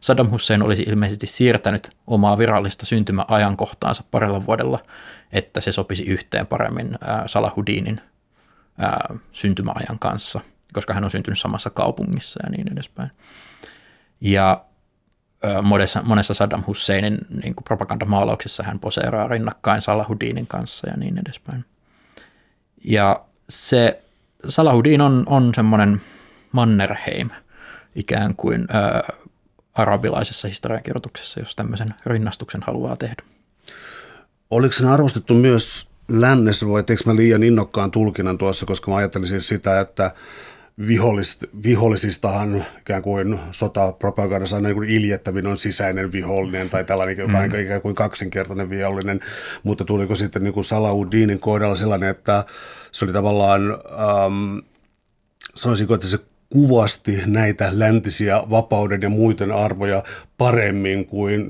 [0.00, 4.78] Saddam Hussein olisi ilmeisesti siirtänyt omaa virallista syntymäajankohtaansa parilla vuodella,
[5.32, 8.00] että se sopisi yhteen paremmin Salahudinin
[9.32, 10.40] syntymäajan kanssa,
[10.72, 13.10] koska hän on syntynyt samassa kaupungissa ja niin edespäin.
[14.20, 14.64] Ja
[15.62, 21.64] monessa, monessa Saddam Husseinin niin propagandamaalauksessa hän poseeraa rinnakkain Salahudinin kanssa ja niin edespäin.
[22.84, 24.02] Ja se
[24.48, 26.00] Salahudin on, on semmoinen
[26.52, 27.28] Mannerheim
[27.94, 29.12] ikään kuin ää,
[29.74, 33.22] arabilaisessa historiankirjoituksessa, jos tämmöisen rinnastuksen haluaa tehdä.
[34.50, 39.26] Oliko sen arvostettu myös lännessä vai teekö mä liian innokkaan tulkinnan tuossa, koska mä ajattelin
[39.26, 40.10] siis sitä, että
[40.88, 47.48] vihollis, vihollisistahan ikään kuin sotapropagandassa niin kuin iljettävin on sisäinen vihollinen tai tällainen, joka on
[47.48, 47.60] mm.
[47.60, 49.20] ikään kuin kaksinkertainen vihollinen,
[49.62, 50.64] mutta tuliko sitten niin kuin
[51.40, 52.44] kohdalla sellainen, että
[52.92, 54.58] se oli tavallaan, ähm,
[55.54, 56.18] sanoisinko, että se
[56.50, 60.02] kuvasti näitä läntisiä vapauden ja muiden arvoja
[60.38, 61.48] paremmin kuin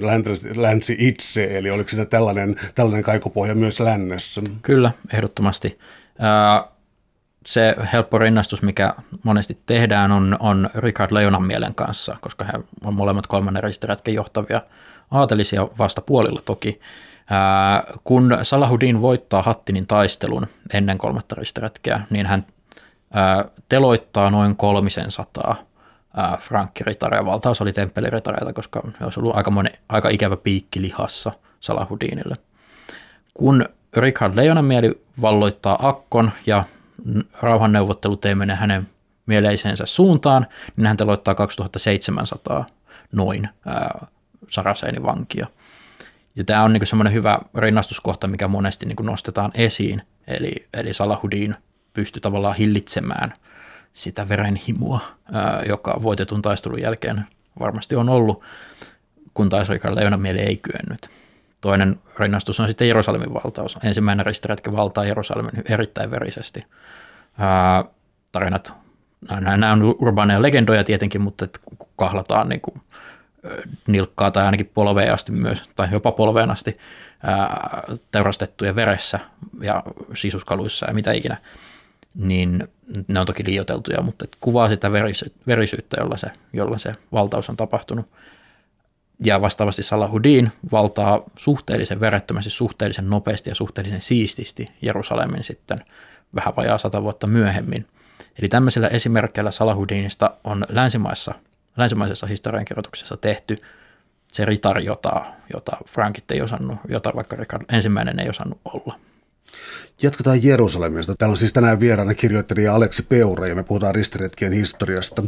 [0.56, 4.42] länsi itse, eli oliko siinä tällainen, tällainen kaikopohja myös lännessä?
[4.62, 5.78] Kyllä, ehdottomasti.
[7.47, 12.53] Se helppo rinnastus, mikä monesti tehdään, on, on Richard Leonan mielen kanssa, koska he
[12.84, 14.61] ovat molemmat kolmannen ristiretken johtavia
[15.11, 16.80] aatelisia vastapuolilla toki.
[18.05, 22.47] Kun Salahuddin voittaa Hattinin taistelun ennen kolmatta ristiretkeä, niin hän
[23.68, 25.57] teloittaa noin kolmisen sataa
[26.38, 27.24] frankkiritaria.
[27.24, 32.36] Valtaus oli temppeliritareita, koska se olisi ollut aika, moni, aika ikävä piikki lihassa Salahuddinille.
[33.34, 33.64] Kun
[33.97, 36.64] Richard Leonan mieli valloittaa Akkon ja
[37.40, 38.88] rauhanneuvottelu ei mene hänen
[39.26, 40.46] mieleisensä suuntaan,
[40.76, 42.66] niin hän teloittaa 2700
[43.12, 44.07] noin ää,
[45.03, 45.46] vankia.
[46.36, 51.55] Ja tämä on niin semmoinen hyvä rinnastuskohta, mikä monesti niin nostetaan esiin, eli, eli Salahuddin
[51.94, 53.32] pystyi tavallaan hillitsemään
[53.94, 55.00] sitä verenhimua,
[55.68, 57.26] joka voitetun taistelun jälkeen
[57.61, 58.42] varmasti on ollut,
[59.34, 59.68] kun taas
[60.20, 61.11] mieli ei kyennyt.
[61.62, 63.78] Toinen rinnastus on sitten Jerusalemin valtaus.
[63.84, 66.64] Ensimmäinen ristiretki valtaa Jerusalemin erittäin verisesti.
[67.38, 67.84] Ää,
[68.32, 68.72] tarinat,
[69.40, 71.48] nämä on urbaaneja legendoja tietenkin, mutta
[71.96, 72.82] kahlataan niin kuin
[73.86, 76.76] nilkkaa tai ainakin polveen asti myös, tai jopa polveen asti
[77.22, 79.18] ää, teurastettuja veressä
[79.60, 79.82] ja
[80.14, 81.36] sisuskaluissa ja mitä ikinä
[82.14, 82.68] niin
[83.08, 84.92] ne on toki liioteltuja, mutta kuvaa sitä
[85.46, 88.06] verisyyttä, jolla se, jolla se valtaus on tapahtunut.
[89.24, 95.84] Ja vastaavasti Salahuddin valtaa suhteellisen verettömästi, suhteellisen nopeasti ja suhteellisen siististi Jerusalemin sitten
[96.34, 97.86] vähän vajaa sata vuotta myöhemmin.
[98.38, 101.34] Eli tämmöisillä esimerkkeillä Salahuddinista on länsimaissa,
[101.76, 103.56] länsimaisessa historiankirjoituksessa tehty
[104.32, 108.98] se ritari, jota, jota Frankit ei osannut, jota vaikka ensimmäinen ei osannut olla.
[110.03, 111.14] Jatketaan Jerusalemista.
[111.14, 115.22] Täällä on siis tänään vieraana kirjoittelija Aleksi Peura ja me puhutaan ristiretkien historiasta.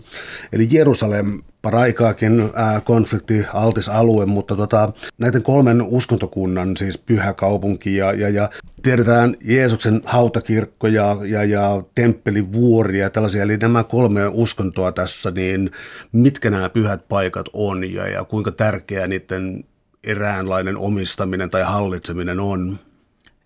[0.52, 7.96] Eli Jerusalem paraikaakin ää, konflikti altis alue, mutta tota, näiden kolmen uskontokunnan, siis pyhä kaupunki
[7.96, 8.50] ja, ja, ja
[8.82, 15.70] tiedetään Jeesuksen hautakirkko ja, ja, ja temppelivuori ja tällaisia, eli nämä kolme uskontoa tässä, niin
[16.12, 19.64] mitkä nämä pyhät paikat on ja, ja kuinka tärkeää niiden
[20.04, 22.78] eräänlainen omistaminen tai hallitseminen on?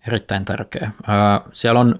[0.07, 0.91] Erittäin tärkeä.
[1.53, 1.95] Siellä on,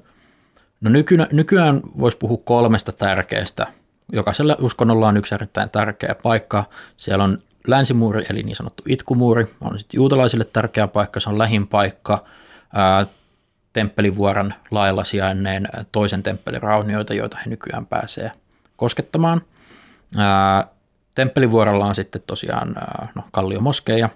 [0.82, 3.68] no nykyään, nykyään voisi puhua kolmesta tärkeästä.
[4.12, 6.64] Jokaisella uskonnolla on yksi erittäin tärkeä paikka.
[6.98, 7.38] Siellä on
[7.68, 12.24] länsimuuri, eli niin sanottu itkumuuri, on sitten juutalaisille tärkeä paikka, se on lähin paikka.
[13.74, 18.32] temppelivuoren lailla sijainneen toisen temppeliraunioita, joita he nykyään pääsee
[18.76, 19.42] koskettamaan.
[21.16, 22.76] temppelivuorella on sitten tosiaan
[23.16, 24.10] no, kalliomoskeja,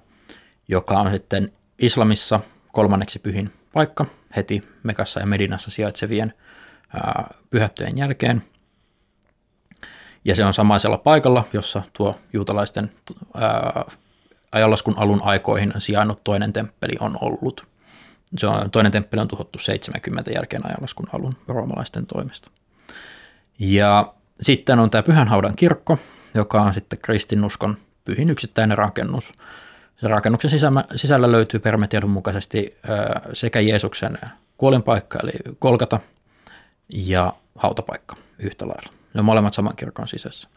[0.67, 2.39] joka on sitten islamissa
[2.71, 4.05] kolmanneksi pyhin paikka
[4.36, 6.34] heti Mekassa ja Medinassa sijaitsevien
[7.49, 8.43] pyhättöjen jälkeen.
[10.26, 12.91] Ja se on samaisella paikalla, jossa tuo juutalaisten
[14.51, 17.67] ajanlaskun alun aikoihin sijainnut toinen temppeli on ollut.
[18.38, 22.51] Se on, toinen temppeli on tuhottu 70 jälkeen ajanlaskun alun roomalaisten toimesta.
[23.59, 25.99] Ja sitten on tämä Pyhänhaudan kirkko,
[26.34, 29.34] joka on sitten kristinuskon pyhin yksittäinen rakennus.
[30.04, 30.51] Se rakennuksen
[30.95, 32.78] sisällä, löytyy permetiedon mukaisesti
[33.34, 34.18] sekä Jeesuksen
[34.58, 35.99] kuolinpaikka, eli Kolkata,
[36.89, 38.89] ja hautapaikka yhtä lailla.
[39.14, 40.47] Ne on molemmat saman kirkon sisässä.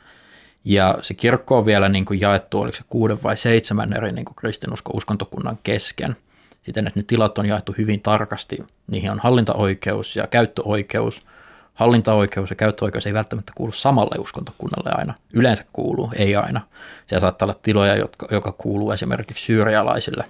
[0.64, 4.24] Ja se kirkko on vielä niin kuin jaettu, oliko se kuuden vai seitsemän eri niin
[4.24, 6.16] kuin kristinusko-uskontokunnan kesken.
[6.62, 8.58] Siten, että ne tilat on jaettu hyvin tarkasti.
[8.86, 11.22] Niihin on hallintaoikeus ja käyttöoikeus.
[11.76, 15.14] Hallintaoikeus ja käyttöoikeus ei välttämättä kuulu samalle uskontokunnalle aina.
[15.32, 16.60] Yleensä kuuluu, ei aina.
[17.06, 20.24] Siellä saattaa olla tiloja, jotka, joka kuuluu esimerkiksi syyrialaisille,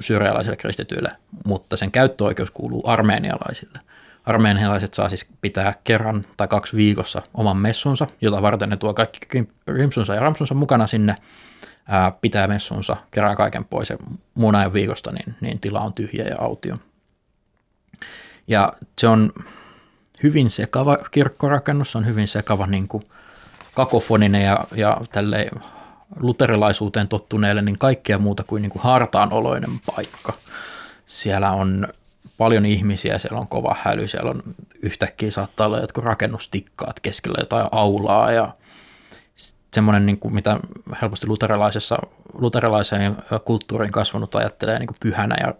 [0.00, 1.10] syyrialaisille kristityille,
[1.46, 3.78] mutta sen käyttöoikeus kuuluu armeenialaisille–
[4.26, 9.48] Armeenialaiset saa siis pitää kerran tai kaksi viikossa oman messunsa, jota varten ne tuo kaikki
[9.66, 11.16] rimsunsa ja ramsunsa mukana sinne,
[11.86, 13.96] ää, pitää messunsa, kerää kaiken pois ja
[14.34, 16.74] muun ajan viikosta, niin, niin tila on tyhjä ja autio.
[18.48, 19.32] Ja se on
[20.22, 23.04] hyvin sekava kirkkorakennus, on hyvin sekava niin kuin
[23.74, 25.50] kakofoninen ja, ja tälle
[26.20, 30.32] luterilaisuuteen tottuneelle niin kaikkea muuta kuin, niin kuin hartaanoloinen paikka.
[31.06, 31.88] Siellä on
[32.38, 34.42] paljon ihmisiä, siellä on kova häly, siellä on
[34.82, 38.54] yhtäkkiä saattaa olla jotkut rakennustikkaat keskellä jotain aulaa ja
[39.74, 40.58] semmoinen, niin kuin, mitä
[41.02, 41.98] helposti luterilaisessa,
[42.34, 45.54] luterilaiseen kulttuuriin kasvanut ajattelee niin kuin pyhänä ja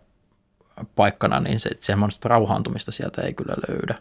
[0.97, 3.95] paikkana, niin se, semmoista rauhaantumista sieltä ei kyllä löydä.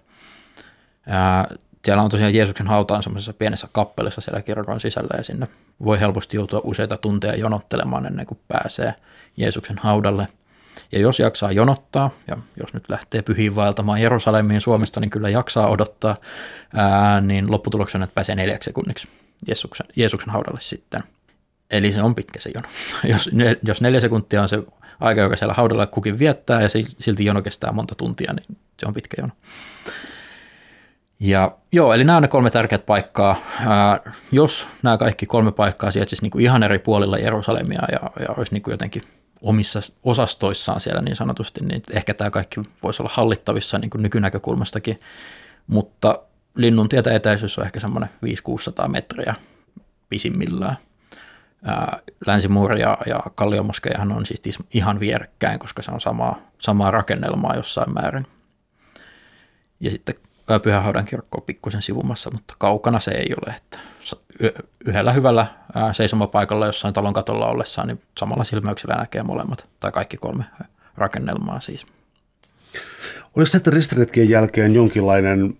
[1.09, 1.55] Ää,
[1.85, 5.47] siellä on tosiaan Jeesuksen hautaan semmoisessa pienessä kappelissa siellä kirkon sisällä ja sinne
[5.83, 8.93] voi helposti joutua useita tunteja jonottelemaan ennen kuin pääsee
[9.37, 10.27] Jeesuksen haudalle–
[10.91, 15.69] ja jos jaksaa jonottaa, ja jos nyt lähtee pyhiin vaeltamaan Jerusalemiin Suomesta, niin kyllä jaksaa
[15.69, 16.15] odottaa,
[16.73, 19.07] ää, niin lopputuloksena, että pääsee neljäksi sekunniksi
[19.47, 21.03] Jeesuksen, Jeesuksen haudalle sitten.
[21.71, 22.67] Eli se on pitkä se jono.
[23.13, 23.29] jos,
[23.63, 24.63] jos neljä sekuntia on se
[24.99, 28.93] aika, joka siellä haudalla kukin viettää, ja silti jono kestää monta tuntia, niin se on
[28.93, 29.33] pitkä jono.
[31.19, 33.35] Ja joo, eli nämä on ne kolme tärkeät paikkaa.
[33.67, 38.53] Ää, jos nämä kaikki kolme paikkaa sijaitsisi niin ihan eri puolilla Jerusalemia ja, ja olisi
[38.53, 39.01] niin kuin jotenkin
[39.41, 44.97] omissa osastoissaan siellä niin sanotusti, niin ehkä tämä kaikki voisi olla hallittavissa niin kuin nykynäkökulmastakin,
[45.67, 46.19] mutta
[46.55, 48.09] linnun tietä etäisyys on ehkä semmoinen
[48.85, 49.35] 500-600 metriä
[50.09, 50.77] pisimmillään.
[52.25, 57.93] Länsimuuri ja, ja Kalliomoskeijahan on siis ihan vierekkäin, koska se on samaa, samaa rakennelmaa jossain
[57.93, 58.27] määrin.
[59.79, 60.15] Ja sitten
[60.63, 63.55] Pyhähaudan kirkko pikkusen sivumassa, mutta kaukana se ei ole.
[63.55, 63.79] Että
[64.85, 65.47] yhdellä hyvällä
[65.91, 70.43] seisomapaikalla jossain talon katolla ollessaan, niin samalla silmäyksellä näkee molemmat, tai kaikki kolme
[70.97, 71.85] rakennelmaa siis.
[73.35, 75.57] Oliko sitten ristiretkien jälkeen jonkinlainen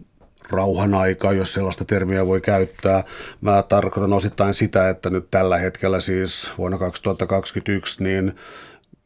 [0.50, 3.04] rauhan aika, jos sellaista termiä voi käyttää.
[3.42, 8.36] Mä tarkoitan osittain sitä, että nyt tällä hetkellä siis vuonna 2021, niin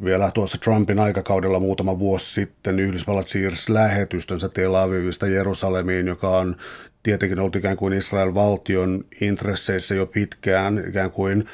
[0.03, 6.55] vielä tuossa Trumpin aikakaudella muutama vuosi sitten Yhdysvallat siirsi lähetystönsä Tel Avivista Jerusalemiin, joka on
[7.03, 11.45] tietenkin ollut ikään kuin Israel valtion intresseissä jo pitkään ikään kuin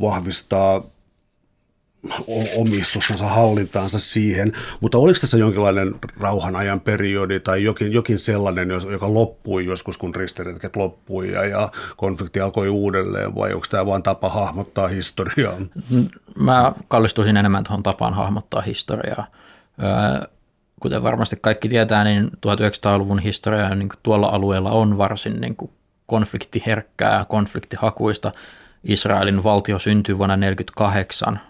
[0.00, 0.82] vahvistaa
[2.56, 9.14] omistustansa, hallintaansa siihen, mutta oliko tässä jonkinlainen rauhan ajan periodi tai jokin, jokin sellainen, joka
[9.14, 14.28] loppui joskus, kun ristiretket loppui ja, ja konflikti alkoi uudelleen, vai onko tämä vain tapa
[14.28, 15.56] hahmottaa historiaa?
[16.38, 19.26] Mä kallistuisin enemmän tuohon tapaan hahmottaa historiaa.
[20.80, 25.70] Kuten varmasti kaikki tietää, niin 1900-luvun historia niin tuolla alueella on varsin niin kuin
[26.06, 28.32] konfliktiherkkää, konfliktihakuista–
[28.84, 31.40] Israelin valtio syntyi vuonna 1948,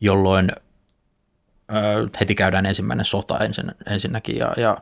[0.00, 0.52] jolloin
[2.20, 4.78] heti käydään ensimmäinen sota ensin, ensinnäkin ja, ja,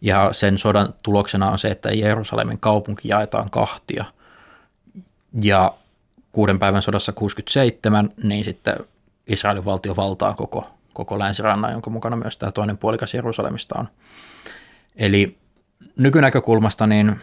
[0.00, 4.04] ja sen sodan tuloksena on se, että Jerusalemin kaupunki jaetaan kahtia
[5.42, 5.74] ja
[6.32, 8.76] kuuden päivän sodassa 67, niin sitten
[9.26, 13.88] Israelin valtio valtaa koko, koko länsirannan, jonka mukana myös tämä toinen puolikas Jerusalemista on.
[14.96, 15.36] Eli
[15.96, 17.20] nykynäkökulmasta niin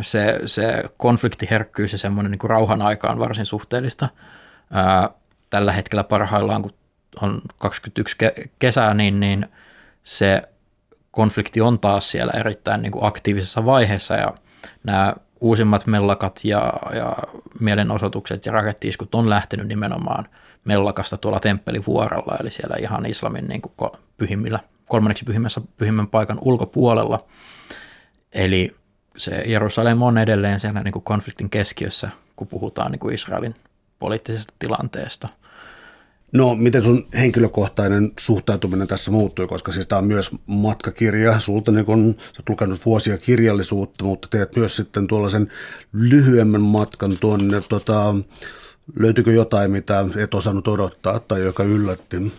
[0.00, 4.08] se, se konfliktiherkkyys ja semmoinen niin rauhan aika on varsin suhteellista.
[4.72, 5.10] Ää,
[5.50, 6.74] tällä hetkellä parhaillaan, kun
[7.22, 8.16] on 21
[8.58, 9.46] kesää, niin, niin
[10.02, 10.42] se
[11.10, 14.34] konflikti on taas siellä erittäin niin kuin aktiivisessa vaiheessa ja
[14.84, 17.16] nämä uusimmat mellakat ja, ja
[17.60, 20.28] mielenosoitukset ja rakettiiskut on lähtenyt nimenomaan
[20.64, 27.18] mellakasta tuolla temppelivuorella, eli siellä ihan islamin niin kuin pyhimmillä, kolmanneksi pyhimmässä, pyhimmän paikan ulkopuolella.
[28.34, 28.74] Eli
[29.16, 33.54] se Jerusalem on edelleen siellä niin kuin konfliktin keskiössä, kun puhutaan niin kuin Israelin
[33.98, 35.28] poliittisesta tilanteesta.
[36.32, 41.40] No, miten sun henkilökohtainen suhtautuminen tässä muuttui, koska siis tämä on myös matkakirja.
[41.40, 45.52] Sulta niin kun, sä oot lukenut vuosia kirjallisuutta, mutta teet myös sitten tuollaisen
[45.92, 47.60] lyhyemmän matkan tuonne.
[47.68, 48.14] Tota,
[48.98, 52.32] löytyykö jotain, mitä et osannut odottaa tai joka yllätti?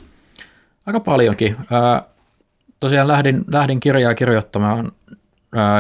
[0.86, 1.56] Aika paljonkin.
[1.72, 2.04] Ää,
[2.80, 4.92] tosiaan lähdin, lähdin kirjaa kirjoittamaan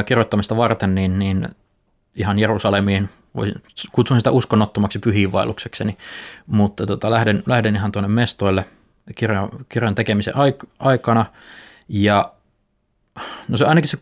[0.06, 1.48] kirjoittamista varten, niin, niin
[2.16, 3.62] ihan Jerusalemiin, voisin,
[3.92, 5.96] kutsun sitä uskonnottomaksi pyhiinvaelluksekseni,
[6.48, 8.66] mutta tota, lähden, lähden ihan tuonne mestoille
[9.16, 11.26] kirjan, kirjan tekemisen aik- aikana,
[11.90, 12.32] ja
[13.48, 13.98] no se ainakin se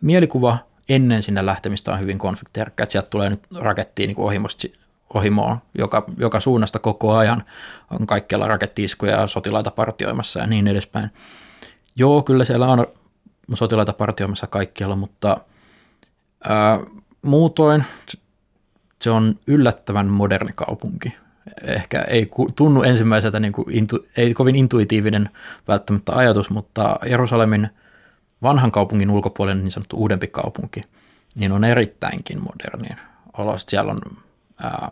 [0.00, 4.68] mielikuva ennen sinne lähtemistä on hyvin konfliktiherkkä, että sieltä tulee nyt rakettiin niin ohimosta
[5.14, 7.44] ohimoon joka, joka suunnasta koko ajan.
[7.90, 11.10] On kaikkialla rakettiiskuja ja sotilaita partioimassa ja niin edespäin.
[11.96, 12.86] Joo, kyllä siellä on
[13.54, 15.40] sotilaita partioimassa kaikkialla, mutta
[16.48, 16.80] ää,
[17.22, 17.84] muutoin
[19.02, 21.14] se on yllättävän moderni kaupunki.
[21.62, 25.28] Ehkä ei tunnu ensimmäiseltä, niin kuin intu, ei kovin intuitiivinen
[25.68, 27.68] välttämättä ajatus, mutta Jerusalemin
[28.42, 30.82] vanhan kaupungin ulkopuolinen niin sanottu uudempi kaupunki,
[31.34, 32.88] niin on erittäinkin moderni
[33.38, 33.70] olosta.
[33.70, 34.00] Siellä on
[34.62, 34.90] ää,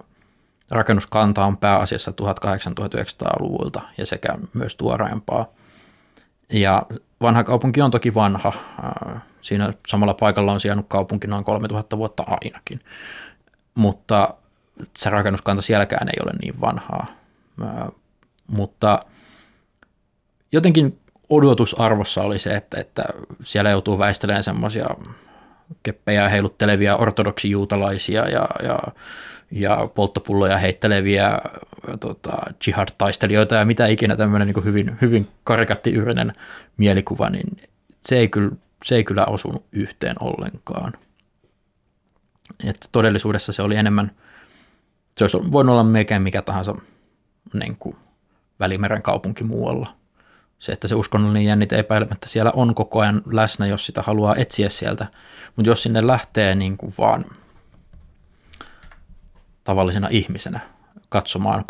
[0.71, 5.47] rakennuskanta on pääasiassa 1800-1900-luvulta ja sekä myös tuoreempaa.
[6.53, 6.83] Ja
[7.21, 8.53] vanha kaupunki on toki vanha.
[9.41, 12.81] Siinä samalla paikalla on sijainnut kaupunki noin 3000 vuotta ainakin.
[13.75, 14.35] Mutta
[14.99, 17.07] se rakennuskanta sielläkään ei ole niin vanhaa.
[18.47, 19.01] Mutta
[20.53, 20.99] jotenkin
[21.29, 23.05] odotusarvossa oli se, että, että
[23.43, 24.87] siellä joutuu väistelemään semmoisia
[25.83, 28.79] keppejä heiluttelevia ortodoksijuutalaisia ja, ja
[29.53, 31.39] ja polttopulloja heitteleviä
[32.01, 32.33] tota,
[32.67, 36.33] jihad-taistelijoita ja mitä ikinä tämmöinen niin hyvin, hyvin karikattiyrinen
[36.77, 37.57] mielikuva, niin
[38.01, 38.51] se ei, kyllä,
[38.85, 40.93] se ei kyllä osunut yhteen ollenkaan.
[42.69, 44.11] Että todellisuudessa se oli enemmän,
[45.17, 46.75] se olisi voinut olla melkein mikä tahansa
[47.55, 47.97] niin kuin
[48.61, 49.95] Välimeren kaupunki muualla.
[50.63, 54.69] Se, että se uskonnollinen jännite epäilemättä siellä on koko ajan läsnä, jos sitä haluaa etsiä
[54.69, 55.07] sieltä.
[55.57, 57.25] Mutta jos sinne lähtee niin kuin vaan–
[59.65, 60.61] tavallisena ihmisenä
[61.09, 61.65] katsomaan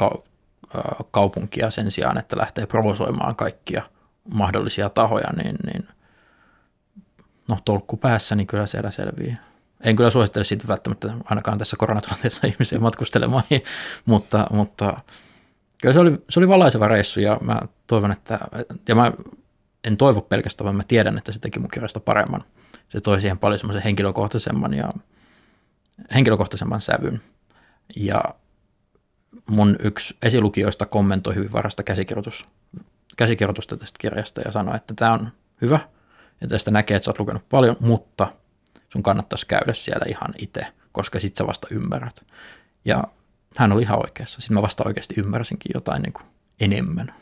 [1.10, 3.82] kaupunkia sen sijaan, että lähtee provosoimaan kaikkia
[4.34, 5.88] mahdollisia tahoja, niin, niin
[7.48, 9.36] no tolkku päässä, niin kyllä siellä selviää.
[9.80, 13.44] En kyllä suosittele siitä välttämättä ainakaan tässä koronatilanteessa ihmisiä matkustelemaan,
[14.06, 14.96] mutta, mutta
[15.82, 18.38] kyllä se oli, se oli valaiseva reissu ja mä toivon, että,
[18.88, 19.12] ja mä
[19.84, 22.44] en toivo pelkästään, vaan mä tiedän, että se teki mun kirjasta paremman.
[22.88, 24.92] Se toi siihen paljon semmoisen henkilökohtaisemman ja
[26.14, 27.20] henkilökohtaisemman sävyn.
[27.96, 28.22] Ja
[29.46, 32.44] mun yksi esilukijoista kommentoi hyvin varasta käsikirjoitus,
[33.16, 35.28] käsikirjoitusta tästä kirjasta ja sanoi, että tämä on
[35.62, 35.80] hyvä
[36.40, 38.28] ja tästä näkee, että sä oot lukenut paljon, mutta
[38.88, 42.24] sun kannattaisi käydä siellä ihan itse, koska sit sä vasta ymmärrät.
[42.84, 43.04] Ja
[43.56, 44.40] hän oli ihan oikeassa.
[44.40, 46.26] Sitten mä vasta oikeasti ymmärsinkin jotain niin kuin
[46.60, 47.14] enemmän.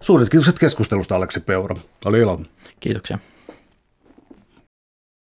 [0.00, 1.76] Suuret kiitokset keskustelusta, Aleksi Peura.
[2.04, 2.40] Oli ilo.
[2.80, 3.18] Kiitoksia.